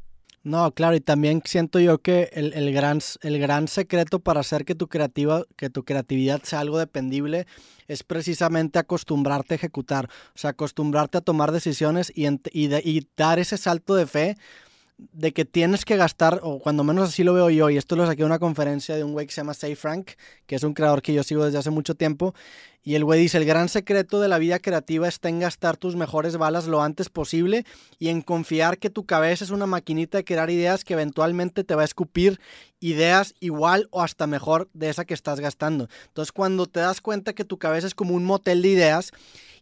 [0.46, 4.76] No, claro, y también siento yo que el, gran, el gran secreto para hacer que
[4.76, 7.48] tu, creativa, que tu creatividad sea algo dependible
[7.88, 13.58] es precisamente acostumbrarte a ejecutar, o sea, acostumbrarte a tomar decisiones y, y dar ese
[13.58, 14.36] salto de fe
[14.98, 18.06] de que tienes que gastar, o cuando menos así lo veo yo, y esto lo
[18.06, 20.12] saqué de una conferencia de un güey que se llama Say Frank,
[20.46, 22.34] que es un creador que yo sigo desde hace mucho tiempo,
[22.82, 25.96] y el güey dice, el gran secreto de la vida creativa está en gastar tus
[25.96, 27.64] mejores balas lo antes posible
[27.98, 31.74] y en confiar que tu cabeza es una maquinita de crear ideas que eventualmente te
[31.74, 32.40] va a escupir
[32.78, 35.88] ideas igual o hasta mejor de esa que estás gastando.
[36.06, 39.10] Entonces cuando te das cuenta que tu cabeza es como un motel de ideas,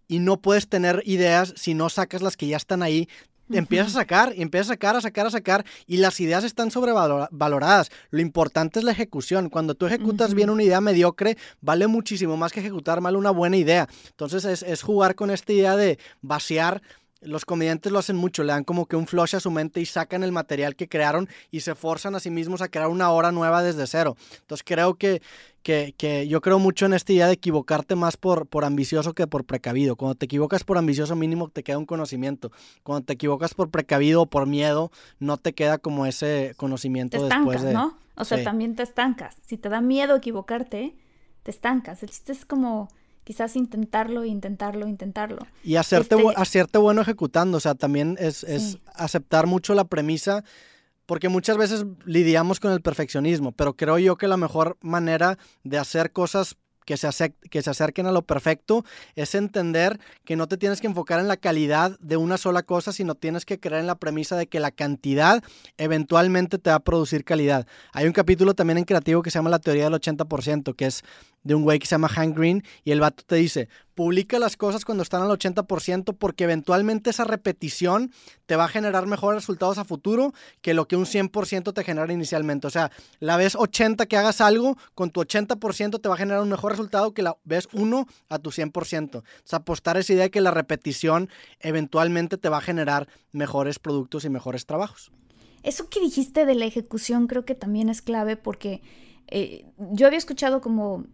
[0.06, 3.08] y no puedes tener ideas si no sacas las que ya están ahí,
[3.56, 6.70] Empiezas a sacar, y empiezas a sacar, a sacar, a sacar, y las ideas están
[6.70, 7.90] sobrevaloradas.
[8.10, 9.48] Lo importante es la ejecución.
[9.48, 13.56] Cuando tú ejecutas bien una idea mediocre, vale muchísimo más que ejecutar mal una buena
[13.56, 13.88] idea.
[14.10, 16.82] Entonces es, es jugar con esta idea de vaciar
[17.24, 19.86] los comediantes lo hacen mucho, le dan como que un flush a su mente y
[19.86, 23.32] sacan el material que crearon y se forzan a sí mismos a crear una hora
[23.32, 24.16] nueva desde cero.
[24.40, 25.22] Entonces creo que,
[25.64, 29.26] que, que, yo creo mucho en esta idea de equivocarte más por, por ambicioso que
[29.26, 29.96] por precavido.
[29.96, 32.52] Cuando te equivocas por ambicioso mínimo te queda un conocimiento.
[32.84, 37.34] Cuando te equivocas por precavido o por miedo, no te queda como ese conocimiento te
[37.34, 37.72] después de...
[37.72, 37.96] ¿no?
[38.14, 39.36] O sea, también te estancas.
[39.44, 40.94] Si te da miedo equivocarte,
[41.42, 42.02] te estancas.
[42.02, 42.88] El chiste es como
[43.24, 45.46] quizás intentarlo, intentarlo, intentarlo.
[45.64, 50.44] Y hacerte, este hacerte bueno ejecutando, o sea, también es, es aceptar mucho la premisa,
[51.06, 55.78] porque muchas veces lidiamos con el perfeccionismo, pero creo yo que la mejor manera de
[55.78, 58.84] hacer cosas que se, que se acerquen a lo perfecto
[59.14, 62.92] es entender que no te tienes que enfocar en la calidad de una sola cosa,
[62.92, 65.42] sino tienes que creer en la premisa de que la cantidad
[65.78, 67.66] eventualmente te va a producir calidad.
[67.92, 71.04] Hay un capítulo también en creativo que se llama la teoría del 80%, que es
[71.44, 74.56] de un güey que se llama Hank Green y el vato te dice, publica las
[74.56, 78.12] cosas cuando están al 80% porque eventualmente esa repetición
[78.46, 82.12] te va a generar mejores resultados a futuro que lo que un 100% te genera
[82.12, 82.66] inicialmente.
[82.66, 82.90] O sea,
[83.20, 86.72] la vez 80 que hagas algo, con tu 80% te va a generar un mejor
[86.72, 89.22] resultado que la vez 1 a tu 100%.
[89.22, 91.28] O apostar esa idea de que la repetición
[91.60, 95.12] eventualmente te va a generar mejores productos y mejores trabajos.
[95.62, 98.82] Eso que dijiste de la ejecución creo que también es clave porque
[99.28, 101.06] eh, yo había escuchado como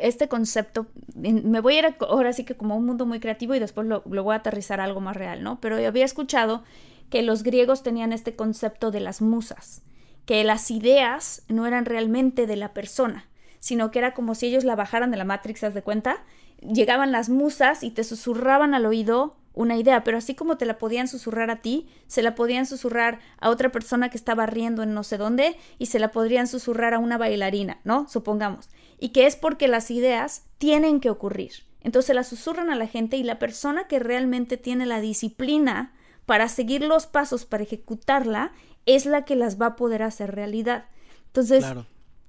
[0.00, 3.58] este concepto, me voy a ir ahora sí que como un mundo muy creativo y
[3.58, 5.60] después lo, voy a aterrizar a algo más real, ¿no?
[5.60, 6.62] Pero había escuchado
[7.08, 9.82] que los griegos tenían este concepto de las musas,
[10.26, 13.28] que las ideas no eran realmente de la persona,
[13.58, 16.24] sino que era como si ellos la bajaran de la Matrix, ¿haz de cuenta?
[16.60, 20.78] Llegaban las musas y te susurraban al oído una idea, pero así como te la
[20.78, 24.94] podían susurrar a ti, se la podían susurrar a otra persona que estaba riendo en
[24.94, 28.08] no sé dónde y se la podrían susurrar a una bailarina, ¿no?
[28.08, 28.68] Supongamos
[29.00, 31.64] y que es porque las ideas tienen que ocurrir.
[31.80, 35.94] Entonces las susurran a la gente y la persona que realmente tiene la disciplina
[36.26, 38.52] para seguir los pasos para ejecutarla,
[38.86, 40.84] es la que las va a poder hacer realidad.
[41.26, 41.64] Entonces,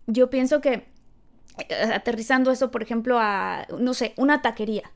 [0.08, 0.88] yo pienso que
[1.70, 4.92] eh, aterrizando eso, por ejemplo, a, no sé, una taquería.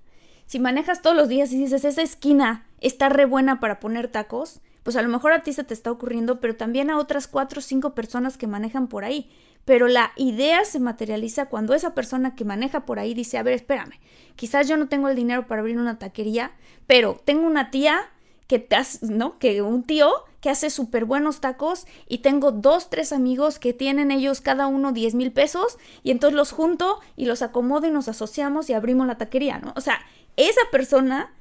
[0.46, 4.62] Si manejas todos los días y dices, esa esquina está re buena para poner tacos,
[4.86, 7.58] pues a lo mejor a ti se te está ocurriendo, pero también a otras cuatro
[7.58, 9.32] o cinco personas que manejan por ahí.
[9.66, 13.56] Pero la idea se materializa cuando esa persona que maneja por ahí dice, a ver,
[13.56, 14.00] espérame,
[14.36, 16.52] quizás yo no tengo el dinero para abrir una taquería,
[16.86, 18.12] pero tengo una tía
[18.46, 19.40] que te hace, ¿no?
[19.40, 24.12] Que un tío que hace súper buenos tacos y tengo dos, tres amigos que tienen
[24.12, 28.08] ellos cada uno 10 mil pesos y entonces los junto y los acomodo y nos
[28.08, 29.74] asociamos y abrimos la taquería, ¿no?
[29.76, 30.00] O sea,
[30.38, 31.34] esa persona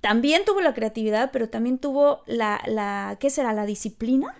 [0.00, 3.52] también tuvo la creatividad, pero también tuvo la, la ¿qué será?
[3.52, 4.34] La disciplina.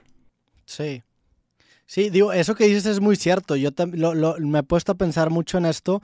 [0.66, 1.02] Sí.
[1.86, 3.56] Sí, digo, eso que dices es muy cierto.
[3.56, 6.02] Yo lo, me he puesto a pensar mucho en esto,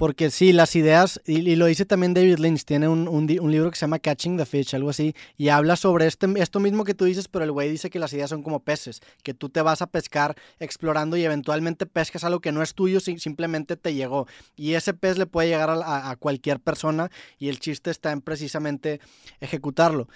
[0.00, 3.76] porque sí, las ideas, y, lo dice también David Lynch, tiene un, un, libro que
[3.76, 7.04] se llama Catching the Fish, algo así, y habla sobre este, esto mismo que tú
[7.04, 9.82] dices, pero el güey dice que las ideas son como peces, que tú te vas
[9.82, 14.26] a pescar explorando y eventualmente pescas algo que no es tuyo, simplemente te llegó.
[14.56, 18.22] Y ese pez le puede llegar a, a cualquier persona y el chiste está en
[18.22, 19.00] precisamente
[19.40, 20.08] ejecutarlo.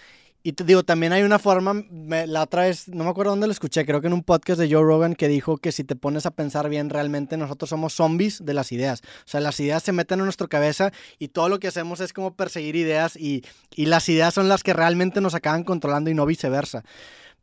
[0.47, 1.73] Y te digo, también hay una forma,
[2.27, 4.71] la otra vez, no me acuerdo dónde lo escuché, creo que en un podcast de
[4.71, 8.45] Joe Rogan que dijo que si te pones a pensar bien, realmente nosotros somos zombies
[8.45, 9.01] de las ideas.
[9.01, 12.13] O sea, las ideas se meten en nuestra cabeza y todo lo que hacemos es
[12.13, 13.43] como perseguir ideas y,
[13.75, 16.85] y las ideas son las que realmente nos acaban controlando y no viceversa.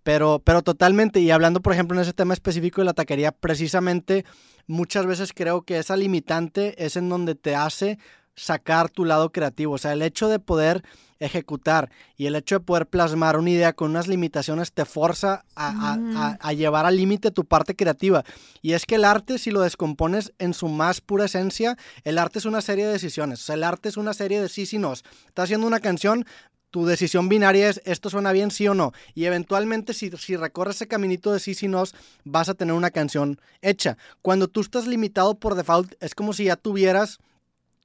[0.03, 4.25] Pero, pero totalmente, y hablando por ejemplo en ese tema específico de la taquería, precisamente
[4.67, 7.97] muchas veces creo que esa limitante es en donde te hace
[8.35, 9.73] sacar tu lado creativo.
[9.73, 10.83] O sea, el hecho de poder
[11.21, 15.95] ejecutar y el hecho de poder plasmar una idea con unas limitaciones te forza a,
[15.95, 16.55] mm.
[16.55, 18.23] llevar al límite tu parte creativa.
[18.61, 22.39] Y es que el arte, si lo descompones en su más pura esencia, el arte
[22.39, 23.41] es una serie de decisiones.
[23.41, 24.93] O sea, el arte es una serie de sí y no.
[24.93, 26.25] Estás haciendo una canción,
[26.71, 28.91] tu decisión binaria es esto suena bien, sí o no.
[29.13, 31.83] Y eventualmente si, si recorres ese caminito de sí y no,
[32.23, 33.97] vas a tener una canción hecha.
[34.21, 37.19] Cuando tú estás limitado por default, es como si ya tuvieras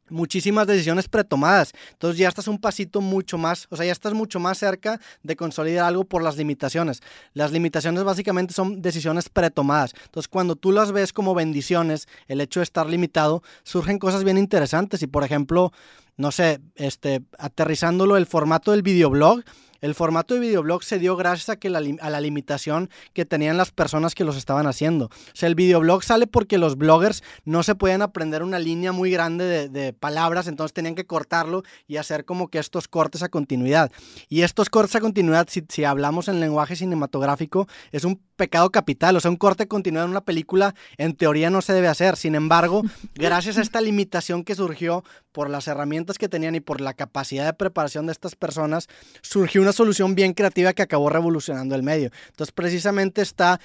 [0.08, 1.72] muchísimas decisiones pretomadas.
[1.92, 5.36] Entonces ya estás un pasito mucho más, o sea, ya estás mucho más cerca de
[5.36, 7.02] consolidar algo por las limitaciones.
[7.32, 9.94] Las limitaciones básicamente son decisiones pretomadas.
[10.04, 14.38] Entonces cuando tú las ves como bendiciones, el hecho de estar limitado, surgen cosas bien
[14.38, 15.72] interesantes y por ejemplo,
[16.16, 19.42] no sé, este, aterrizándolo el formato del videoblog,
[19.80, 23.56] el formato de videoblog se dio gracias a, que la, a la limitación que tenían
[23.56, 25.06] las personas que los estaban haciendo.
[25.06, 29.10] O sea, el videoblog sale porque los bloggers no se pueden aprender una línea muy
[29.10, 33.90] grande de, palabras, entonces tenían que cortarlo y hacer como que estos cortes a continuidad.
[34.28, 39.16] Y estos cortes a continuidad, si hablamos en lenguaje cinematográfico, es un pecado capital.
[39.16, 42.16] O sea, un corte a continuidad en una película en teoría no se debe hacer.
[42.16, 42.82] Sin embargo,
[43.14, 47.44] gracias a esta limitación que surgió por las herramientas que tenían y por la capacidad
[47.44, 48.88] de preparación de estas personas,
[49.22, 52.10] surgió una solución bien creativa que acabó revolucionando el medio.
[52.28, 53.60] Entonces, precisamente está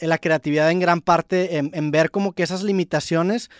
[0.00, 3.50] la creatividad en gran parte en, en ver como que esas limitaciones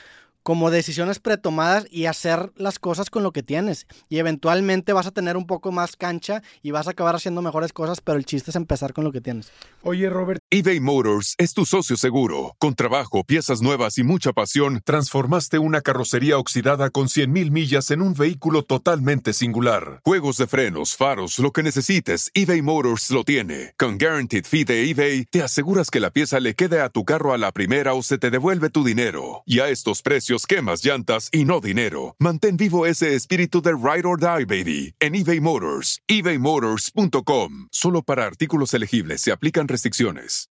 [0.43, 3.87] como decisiones pretomadas y hacer las cosas con lo que tienes.
[4.09, 7.73] Y eventualmente vas a tener un poco más cancha y vas a acabar haciendo mejores
[7.73, 9.51] cosas, pero el chiste es empezar con lo que tienes.
[9.83, 10.41] Oye, Robert.
[10.51, 12.55] eBay Motors es tu socio seguro.
[12.59, 18.03] Con trabajo, piezas nuevas y mucha pasión, transformaste una carrocería oxidada con 100.000 millas en
[18.03, 20.01] un vehículo totalmente singular.
[20.05, 23.75] Juegos de frenos, faros, lo que necesites, eBay Motors lo tiene.
[23.79, 27.33] Con Guaranteed Fee de eBay, te aseguras que la pieza le quede a tu carro
[27.33, 29.43] a la primera o se te devuelve tu dinero.
[29.47, 32.17] Y a estos precios, quemas llantas y no dinero.
[32.19, 36.01] Mantén vivo ese espíritu de Ride or Die, baby, en eBay Motors.
[36.09, 37.69] ebaymotors.com.
[37.71, 40.49] Solo para artículos elegibles se aplican restricciones.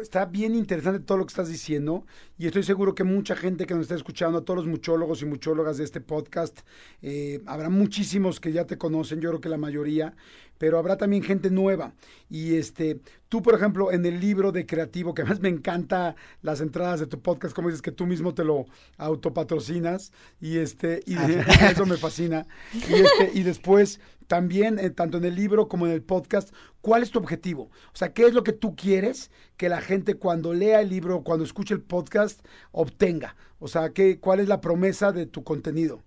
[0.00, 2.06] Está bien interesante todo lo que estás diciendo
[2.38, 5.24] y estoy seguro que mucha gente que nos está escuchando, a todos los muchólogos y
[5.24, 6.60] muchólogas de este podcast,
[7.02, 10.14] eh, habrá muchísimos que ya te conocen, yo creo que la mayoría,
[10.58, 11.94] pero habrá también gente nueva.
[12.28, 16.60] Y este, tú, por ejemplo, en el libro de creativo, que además me encanta las
[16.60, 21.14] entradas de tu podcast, como dices que tú mismo te lo autopatrocinas, y este, y
[21.70, 22.46] eso me fascina.
[22.72, 27.02] Y, este, y después, también, eh, tanto en el libro como en el podcast, ¿cuál
[27.02, 27.64] es tu objetivo?
[27.92, 31.22] O sea, ¿qué es lo que tú quieres que la gente cuando lea el libro,
[31.22, 33.36] cuando escuche el podcast, obtenga?
[33.58, 36.02] O sea, ¿qué, ¿cuál es la promesa de tu contenido?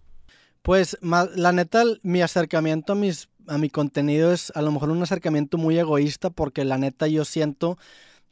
[0.67, 5.01] Pues la neta, mi acercamiento a mis a mi contenido es a lo mejor un
[5.01, 7.77] acercamiento muy egoísta porque la neta yo siento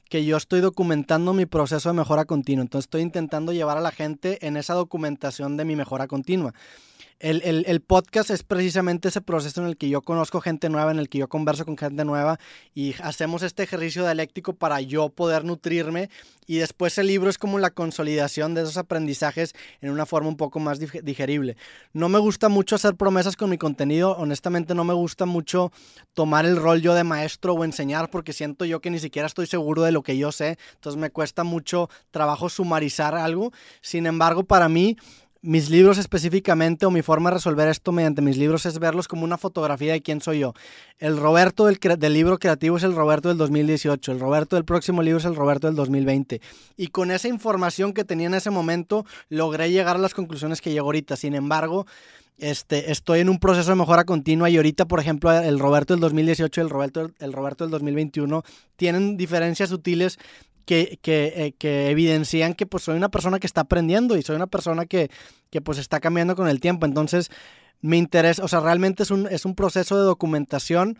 [0.10, 2.64] que yo estoy documentando mi proceso de mejora continua.
[2.64, 6.54] Entonces estoy intentando llevar a la gente en esa documentación de mi mejora continua.
[7.20, 10.99] El, el, podcast es precisamente ese proceso en el que yo conozco gente nueva, en
[10.99, 12.39] el que yo converso con gente nueva
[12.74, 16.09] y hacemos este ejercicio dialéctico para yo poder nutrirme
[16.45, 20.36] y después el libro es como la consolidación de esos aprendizajes en una forma un
[20.36, 21.55] poco más digerible.
[21.93, 25.72] No me gusta mucho hacer promesas con mi contenido, honestamente no me gusta mucho
[26.13, 29.47] tomar el rol yo de maestro o enseñar porque siento yo que ni siquiera estoy
[29.47, 33.51] seguro de lo que yo sé, entonces me cuesta mucho trabajo sumarizar algo.
[33.82, 34.97] Sin embargo, para mí
[35.46, 39.24] mis libros específicamente o mi forma de resolver esto mediante mis libros es verlos como
[39.24, 40.54] una fotografía de quién soy yo.
[40.98, 45.20] El Roberto del, libro creativo es el Roberto del 2018, el Roberto del próximo libro
[45.20, 46.41] es el Roberto del 2020.
[46.78, 50.72] Y con esa información que tenía en ese momento logré llegar a las conclusiones que
[50.72, 51.16] llego ahorita.
[51.16, 51.86] Sin embargo,
[52.38, 56.02] este, estoy en un proceso de mejora continua y ahorita, por ejemplo, el Roberto del
[56.02, 58.43] 2018 y el Roberto, el Roberto del 2021
[58.76, 60.18] tienen diferencias sutiles
[60.66, 64.36] que, que, eh, que, evidencian que pues soy una persona que está aprendiendo y soy
[64.36, 65.09] una persona que,
[65.49, 66.86] que pues está cambiando con el tiempo.
[66.86, 67.30] Entonces,
[67.82, 70.97] me interesa, o sea, realmente es un, es un proceso de documentación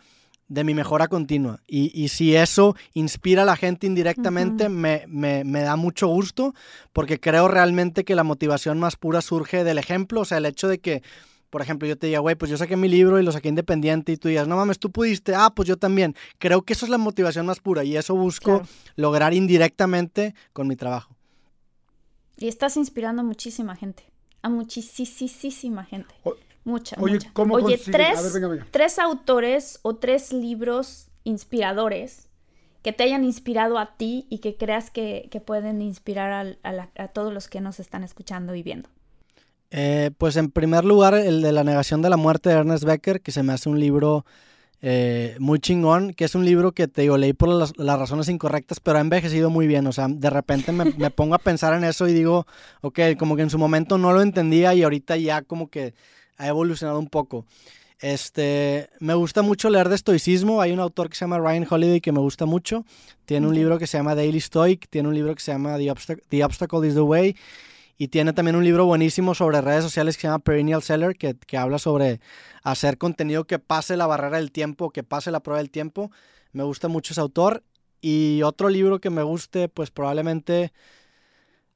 [0.48, 1.60] de mi mejora continua.
[1.66, 6.54] Y, y si eso inspira a la gente indirectamente, me, me, me, da mucho gusto,
[6.92, 10.68] porque creo realmente que la motivación más pura surge del ejemplo, o sea, el hecho
[10.68, 11.02] de que
[11.50, 14.12] por ejemplo, yo te diga, güey, pues yo saqué mi libro y lo saqué independiente
[14.12, 16.14] y tú digas, no mames, tú pudiste, ah, pues yo también.
[16.38, 18.62] Creo que eso es la motivación más pura y eso busco
[18.96, 21.16] lograr indirectamente con mi trabajo.
[22.36, 24.04] Y estás inspirando a muchísima gente,
[24.42, 26.14] a muchísima gente.
[26.64, 27.30] mucha, oye, mucha.
[27.32, 28.38] ¿cómo oye, tres,
[28.70, 32.28] tres autores o tres libros inspiradores
[32.82, 37.32] que te hayan inspirado a ti y que creas que, pueden inspirar a, a todos
[37.32, 38.88] los que nos están escuchando y viendo.
[39.70, 43.20] Eh, pues en primer lugar, el de la negación de la muerte de Ernest Becker,
[43.20, 44.24] que se me hace un libro
[44.82, 48.78] eh, muy chingón, que es un libro que te digo, leí por las, razones incorrectas,
[48.80, 49.86] pero ha envejecido muy bien.
[49.86, 52.46] O sea, de repente me, me, pongo a pensar en eso y digo,
[52.82, 55.94] ok, como que en su momento no lo entendía y ahorita ya como que
[56.36, 57.46] ha evolucionado un poco.
[57.98, 60.60] Este, me gusta mucho leer de estoicismo.
[60.60, 62.84] Hay un autor que se llama Ryan Holiday que me gusta mucho.
[63.24, 65.92] Tiene un libro que se llama Daily Stoic, tiene un libro que se llama The,
[66.28, 67.36] the Obstacle is the Way
[67.98, 71.34] y tiene también un libro buenísimo sobre redes sociales que se llama Perennial Seller, que,
[71.34, 72.20] que habla sobre
[72.62, 76.10] hacer contenido que pase la barrera del tiempo, que pase la prueba del tiempo.
[76.52, 77.62] Me gusta mucho ese autor.
[78.02, 80.72] Y otro libro que me guste, pues probablemente...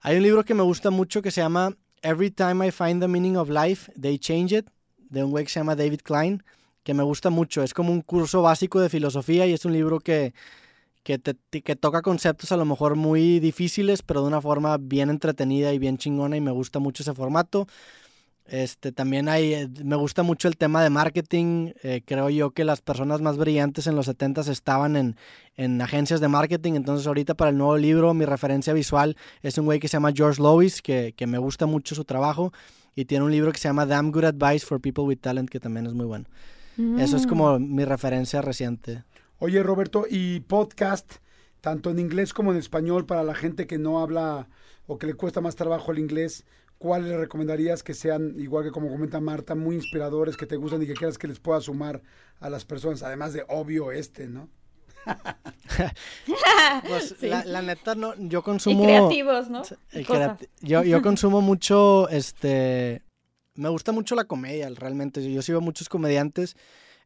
[0.03, 3.09] Hay un libro que me gusta mucho que se llama Every Time I Find the
[3.09, 4.66] Meaning of Life, They Change It,
[4.97, 6.43] de un güey que se llama David Klein,
[6.83, 7.62] que me gusta mucho.
[7.62, 10.33] Es como un curso básico de filosofía y es un libro que
[11.03, 15.11] que, te, que toca conceptos a lo mejor muy difíciles, pero de una forma bien
[15.11, 17.66] entretenida y bien chingona y me gusta mucho ese formato.
[18.51, 21.70] Este, también hay, eh, me gusta mucho el tema de marketing.
[21.84, 25.16] Eh, creo yo que las personas más brillantes en los 70 estaban en,
[25.57, 26.72] en, agencias de marketing.
[26.72, 30.11] Entonces, ahorita para el nuevo libro, mi referencia visual es un güey que se llama
[30.12, 32.53] George Lois, que, que, me gusta mucho su trabajo.
[32.96, 35.61] Y tiene un libro que se llama Damn Good Advice for People with Talent, que
[35.61, 36.26] también es muy bueno.
[36.98, 37.74] Eso es como mm.
[37.74, 39.05] mi referencia reciente.
[39.43, 41.14] Oye, Roberto, ¿y podcast,
[41.62, 44.51] tanto en inglés como en español, para la gente que no habla
[44.86, 46.45] o que le cuesta más trabajo el inglés,
[46.76, 50.82] ¿cuáles le recomendarías que sean, igual que como comenta Marta, muy inspiradores, que te gustan
[50.82, 52.03] y que quieras que les pueda sumar
[52.38, 53.03] a las personas?
[53.03, 54.51] Además de obvio este, ¿no?
[56.86, 58.82] pues la, neta no, yo consumo.
[58.82, 59.62] Y creativos, ¿no?
[60.61, 63.01] yo, yo consumo mucho, este.
[63.55, 65.32] Me gusta mucho la comedia, realmente.
[65.32, 66.57] Yo sigo muchos comediantes.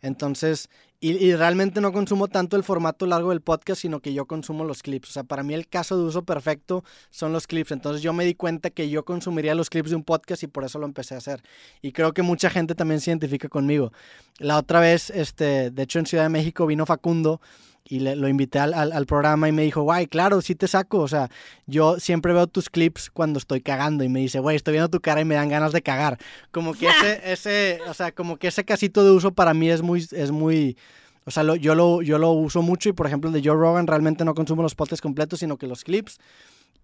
[0.04, 0.68] Entonces,
[1.06, 4.82] y, realmente no consumo tanto el formato largo del podcast, sino que yo consumo los
[4.82, 5.10] clips.
[5.10, 7.72] O sea, para mí el caso de uso perfecto son los clips.
[7.72, 10.64] Entonces yo me di cuenta que yo consumiría los clips de un podcast y por
[10.64, 11.42] eso lo empecé a hacer.
[11.82, 13.92] Y creo que mucha gente también se identifica conmigo.
[14.38, 17.40] La otra vez, este, de hecho en Ciudad de México vino Facundo
[17.86, 21.00] y le, lo invité al, al, programa y me dijo, guay, claro, sí te saco.
[21.00, 21.28] O sea,
[21.66, 25.00] yo siempre veo tus clips cuando estoy cagando y me dice, güey, estoy viendo tu
[25.00, 26.18] cara y me dan ganas de cagar.
[26.50, 29.82] Como que ese, ese, o sea, como que ese casito de uso para mí es
[29.82, 30.78] muy, es muy,
[31.26, 33.86] o sea, yo, lo, yo lo uso mucho y por ejemplo el de Joe Rogan
[33.86, 36.18] realmente no consumo los podcasts completos, sino que los clips.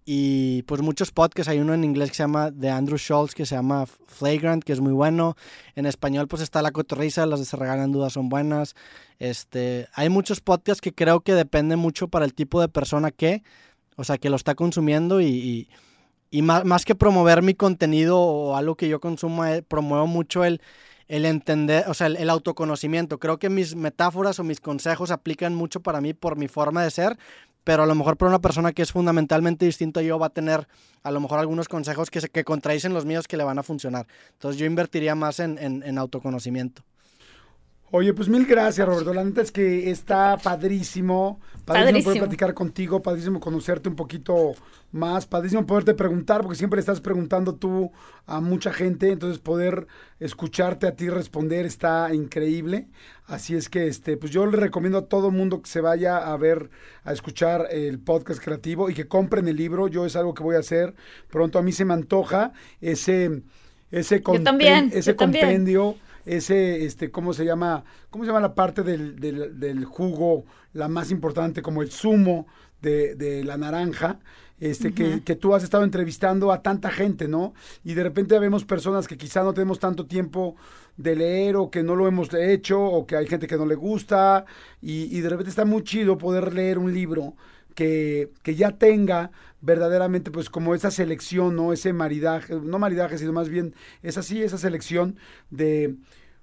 [0.05, 3.45] Y pues muchos podcasts, hay uno en inglés que se llama de Andrew Schultz que
[3.47, 5.37] se llama Flagrant, que es muy bueno.
[5.75, 8.75] En español pues está La Cotorrisa, las de Se Regalan Dudas son buenas.
[9.19, 13.43] Este, hay muchos podcasts que creo que dependen mucho para el tipo de persona que,
[13.97, 15.69] o sea, que lo está consumiendo y,
[16.31, 20.45] y, más, más, que promover mi contenido o algo que yo consumo, eh, promuevo mucho
[20.45, 20.63] el,
[21.09, 23.19] el entender, o sea, el, el, autoconocimiento.
[23.19, 26.91] Creo que mis metáforas o mis consejos aplican mucho para mí por mi forma de
[26.91, 27.19] ser,
[27.65, 30.67] pero a lo mejor para una persona que es fundamentalmente distinta yo va a tener
[31.03, 34.07] a lo mejor algunos consejos que, que contradicen los míos que le van a funcionar.
[34.33, 36.83] Entonces yo invertiría más en, en, autoconocimiento.
[37.93, 39.13] Oye, pues mil gracias, Roberto.
[39.13, 41.41] La neta es que está padrísimo.
[41.65, 42.05] Padrísimo, Padrísimo.
[42.05, 44.55] poder platicar contigo, padrísimo conocerte un poquito
[44.93, 47.93] más, padrísimo poderte preguntar, porque siempre estás preguntando tú
[48.27, 49.87] a mucha gente, entonces poder
[50.19, 52.89] escucharte a ti responder está increíble.
[53.27, 56.37] Así es que este, pues yo le recomiendo a todo mundo que se vaya a
[56.37, 56.71] ver,
[57.05, 59.87] a escuchar el podcast creativo y que compren el libro.
[59.89, 60.95] Yo es algo que voy a hacer.
[61.29, 63.43] Pronto a mí se me antoja ese,
[63.93, 65.65] ese, compen- también, ese también.
[66.27, 67.85] Ese, este, ¿cómo se llama?
[68.11, 72.47] ¿Cómo se llama la parte del, del, del jugo, la más importante, como el zumo
[72.83, 74.19] de, de la naranja?
[74.61, 77.55] Este, que, que tú has estado entrevistando a tanta gente, ¿no?
[77.83, 80.55] Y de repente vemos personas que quizá no tenemos tanto tiempo
[80.99, 83.75] de leer o que no lo hemos hecho o que hay gente que no le
[83.75, 84.45] gusta
[84.83, 87.37] y, y de repente está muy chido poder leer un libro
[87.75, 91.73] que, que ya tenga verdaderamente pues como esa selección, ¿no?
[91.73, 95.17] Ese maridaje, no maridaje, sino más bien es así, esa selección
[95.51, 95.97] de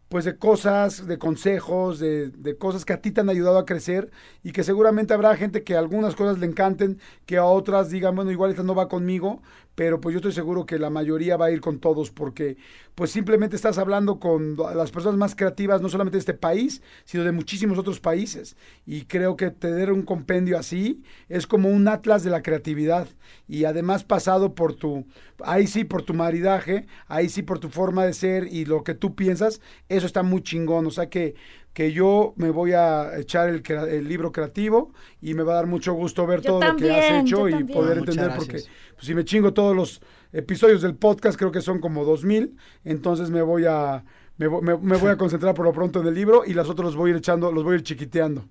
[0.09, 3.65] pues de cosas, de consejos, de, de cosas que a ti te han ayudado a
[3.65, 4.09] crecer
[4.41, 8.31] y que seguramente habrá gente que algunas cosas le encanten, que a otras digan, bueno,
[8.31, 9.41] igual esta no va conmigo,
[9.77, 12.57] pero pues yo estoy seguro que la mayoría va a ir con todos porque
[12.95, 17.23] pues simplemente estás hablando con las personas más creativas, no solamente de este país, sino
[17.23, 18.57] de muchísimos otros países.
[18.87, 23.07] Y creo que tener un compendio así es como un atlas de la creatividad
[23.47, 25.05] y además pasado por tu,
[25.43, 28.95] ahí sí por tu maridaje, ahí sí por tu forma de ser y lo que
[28.95, 30.87] tú piensas, eso está muy chingón.
[30.87, 31.35] O sea que,
[31.77, 35.93] que yo me voy a echar el, libro creativo y me va a dar mucho
[35.93, 37.77] gusto ver Yo todo lo que has hecho y también.
[37.77, 38.45] poder muchas entender gracias.
[38.45, 38.63] porque
[38.95, 40.01] pues, si me chingo todos los
[40.33, 44.03] episodios del podcast, creo que son como dos mil, entonces me voy a
[44.37, 46.67] me, vo- me- me voy a concentrar por lo pronto en el libro y los
[46.67, 48.45] otros los voy a ir echando, los voy a ir chiquiteando.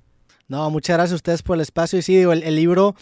[0.46, 1.98] No, muchas gracias a ustedes por el espacio.
[1.98, 2.94] Y sí, digo, el, el libro,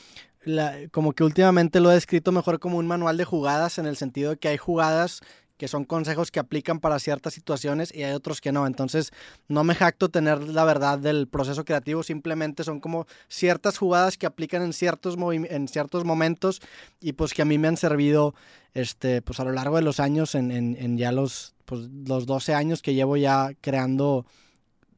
[0.45, 3.97] la- como que últimamente lo he escrito mejor como un manual de jugadas, en el
[3.99, 5.20] sentido de que hay jugadas
[5.57, 8.66] que son consejos que aplican para ciertas situaciones y hay otros que no.
[8.66, 9.12] Entonces,
[9.48, 14.26] no me jacto tener la verdad del proceso creativo, simplemente son como ciertas jugadas que
[14.26, 16.61] aplican en ciertos, en ciertos momentos
[17.00, 18.34] y pues que a mí me han servido
[18.74, 22.26] este, pues a lo largo de los años, en, en- en ya los, pues, los
[22.26, 24.26] 12 años que llevo ya creando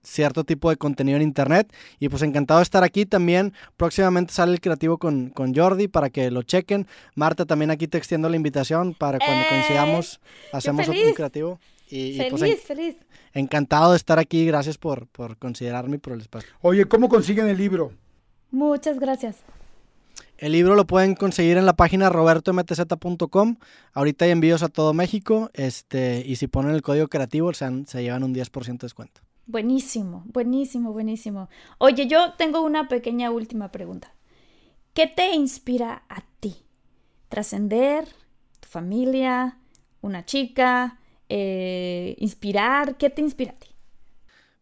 [0.07, 1.73] cierto tipo de contenido en internet.
[1.99, 3.53] Y pues encantado de estar aquí también.
[3.77, 6.87] Próximamente sale el creativo con, con Jordi para que lo chequen.
[7.15, 9.47] Marta, también aquí te extiendo la invitación para cuando ¡Eh!
[9.51, 10.21] coincidamos,
[10.53, 11.15] hacemos un feliz!
[11.15, 11.59] creativo.
[11.89, 12.97] Y, y, Feliz, pues en- feliz.
[13.33, 14.45] encantado de estar aquí.
[14.47, 16.49] Gracias por, por considerarme y por el espacio.
[16.61, 17.93] Oye, ¿cómo consiguen el libro?
[18.51, 19.37] Muchas gracias.
[20.39, 23.57] El libro lo pueden conseguir en la página robertomtz.com.
[23.95, 25.51] Ahorita hay envíos a todo México.
[25.55, 29.21] Este, y si ponen el código creativo, se, han- se llevan un 10% de descuento.
[29.47, 31.49] Buenísimo, buenísimo, buenísimo.
[31.79, 34.13] Oye, yo tengo una pequeña última pregunta.
[34.93, 36.57] ¿Qué te inspira a ti?
[37.29, 38.09] ¿Trascender?
[38.59, 39.59] ¿Tu familia?
[40.01, 40.99] ¿Una chica?
[41.29, 42.97] Eh, ¿Inspirar?
[42.97, 43.69] ¿Qué te inspira a ti?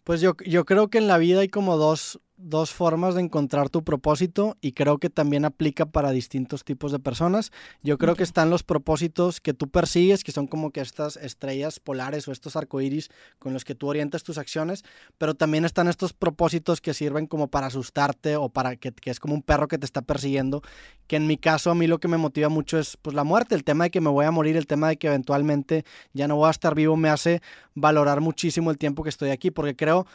[0.04, 3.70] Pues yo, yo creo que en la vida hay como dos, dos formas de encontrar
[3.70, 7.52] tu propósito y creo que también aplica para distintos tipos de personas.
[7.82, 11.80] Yo creo que están los propósitos que tú persigues, que son como que estas estrellas
[11.80, 14.84] polares o estos arcoíris con los que tú orientas tus acciones,
[15.16, 19.20] pero también están estos propósitos que sirven como para asustarte o para que, que es
[19.20, 20.60] como un perro que te está persiguiendo,
[21.06, 23.54] que en mi caso a mí lo que me motiva mucho es pues la muerte,
[23.54, 26.36] el tema de que me voy a morir, el tema de que eventualmente ya no
[26.36, 27.40] voy a estar vivo me hace
[27.74, 30.06] valorar muchísimo el tiempo que estoy aquí, porque creo,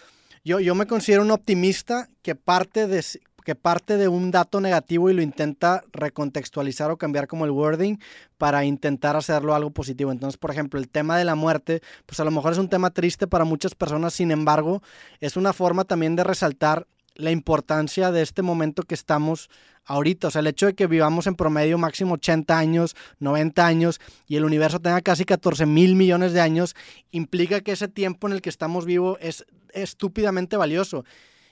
[0.43, 3.03] yo, yo me considero un optimista que parte de,
[3.43, 7.97] que parte de un dato negativo y lo intenta recontextualizar o cambiar como el wording
[8.37, 10.11] para intentar hacerlo algo positivo.
[10.11, 12.91] Entonces, por ejemplo, el tema de la muerte, pues a lo mejor es un tema
[12.91, 14.81] triste para muchas personas, sin embargo,
[15.19, 16.87] es una forma también de resaltar
[17.20, 19.49] la importancia de este momento que estamos
[19.86, 20.30] ahorita.
[20.30, 24.38] O sea, el hecho de que vivamos en promedio máximo 80 años, 90 años y
[24.38, 26.76] el universo tenga casi 14 mil millones de años,
[27.11, 31.03] implica que ese tiempo en el que estamos vivos es estúpidamente valioso.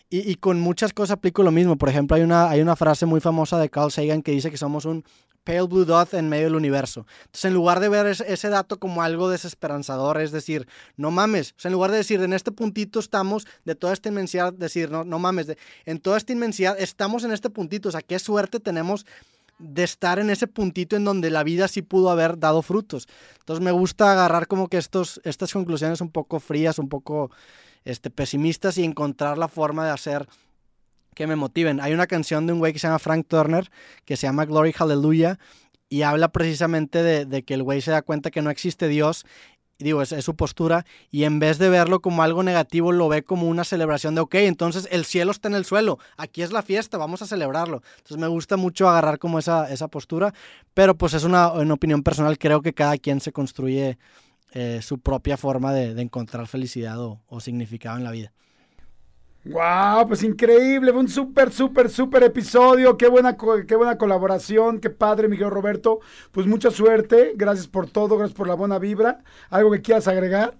[0.09, 1.77] Y, y con muchas cosas aplico lo mismo.
[1.77, 4.57] Por ejemplo, hay una, hay una frase muy famosa de Carl Sagan que dice que
[4.57, 5.03] somos un
[5.47, 7.05] pale blue dot en medio del universo.
[7.19, 10.67] Entonces, en lugar de ver ese, dato como algo desesperanzador, es decir,
[10.97, 14.09] no mames, o sea, en lugar de decir, en este puntito estamos de toda esta
[14.09, 17.91] inmensidad, decir, no, no mames, de, en toda esta inmensidad estamos en este puntito, o
[17.93, 19.05] sea, qué suerte tenemos
[19.59, 23.07] de estar en ese puntito en donde la vida sí pudo haber dado frutos.
[23.39, 27.31] Entonces me gusta agarrar como que estos, estas conclusiones un poco frías, un poco
[27.85, 30.27] este, pesimistas y encontrar la forma de hacer
[31.17, 31.81] que me motiven.
[31.81, 33.71] Hay una canción de un güey que se llama Frank Turner
[34.05, 35.39] que se llama Glory Hallelujah
[35.89, 39.25] y habla precisamente de, que el güey se da cuenta que no existe Dios
[39.79, 43.47] digo, es, su postura, y en vez de verlo como algo negativo, lo ve como
[43.47, 46.97] una celebración de, ok, entonces el cielo está en el suelo, aquí es la fiesta,
[46.97, 47.83] vamos a celebrarlo.
[47.97, 50.33] Entonces me gusta mucho agarrar como esa, esa postura,
[50.73, 53.99] pero pues es una, una opinión personal, creo que cada quien se construye
[54.53, 58.33] eh, su propia forma de, encontrar felicidad o significado en la vida.
[59.45, 64.89] Wow, pues increíble, fue un súper, súper, súper episodio, qué buena, qué buena colaboración, qué
[64.89, 65.99] padre, Miguel Roberto,
[66.31, 70.55] pues mucha suerte, gracias por todo, gracias por la buena vibra, algo que quieras agregar.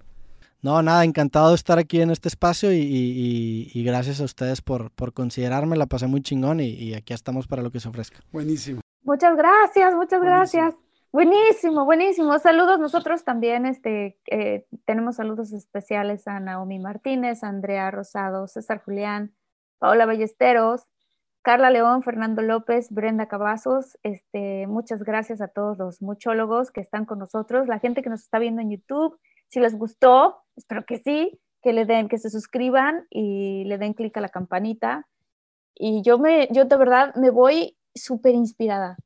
[0.60, 5.12] No, nada, encantado de estar aquí en este espacio y, gracias a ustedes por, por,
[5.12, 8.20] considerarme, la pasé muy chingón y, aquí estamos para lo que se ofrezca.
[8.32, 8.80] Buenísimo.
[9.04, 10.64] Muchas gracias, muchas gracias.
[10.64, 10.87] Buenísimo,
[11.86, 12.38] buenísimo.
[12.38, 13.64] Saludos nosotros también.
[13.64, 19.34] Este, eh, tenemos saludos especiales a Naomi Martínez, Andrea Rosado, César Julián,
[19.78, 20.82] Paola Ballesteros,
[21.40, 23.98] Carla León, Fernando López, Brenda Cavazos.
[24.02, 28.20] Este, muchas gracias a todos los muchólogos que están con nosotros, la gente que nos
[28.20, 29.18] está viendo en YouTube.
[29.48, 33.94] Si les gustó, espero que sí, que le den, que se suscriban y le den
[33.94, 35.06] clic a la campanita.
[35.74, 38.98] Y yo me, yo de verdad me voy súper inspirada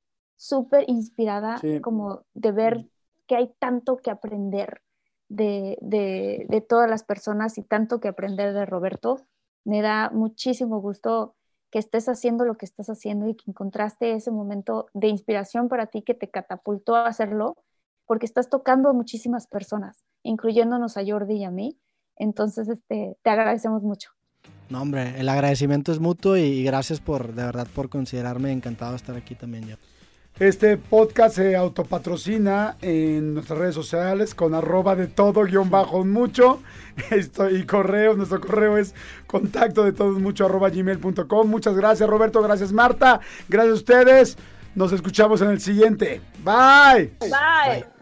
[0.42, 2.88] súper inspirada como de ver mm.
[3.28, 4.82] que hay tanto que aprender
[5.28, 9.20] de, de, todas las personas y tanto que aprender de Roberto.
[9.64, 11.36] Me da muchísimo gusto
[11.70, 15.86] que estés haciendo lo que estás haciendo y que encontraste ese momento de inspiración para
[15.86, 17.56] ti que te catapultó a hacerlo,
[18.04, 21.78] porque estás tocando a muchísimas personas, incluyéndonos a Jordi y a mí.
[22.16, 24.10] Entonces, este, te agradecemos mucho.
[24.68, 28.50] No, hombre, el agradecimiento es mutuo y gracias por, de verdad, por considerarme.
[28.50, 29.76] Encantado de estar aquí también yo.
[30.42, 36.60] Este podcast se autopatrocina en nuestras redes sociales con arroba de todo guion bajo mucho.
[37.10, 38.92] Esto, y correo, nuestro correo es
[39.28, 41.48] contacto de todos mucho arroba gmail.com.
[41.48, 44.36] Muchas gracias Roberto, gracias Marta, gracias a ustedes.
[44.74, 46.20] Nos escuchamos en el siguiente.
[46.42, 47.12] Bye.
[47.20, 48.01] Bye.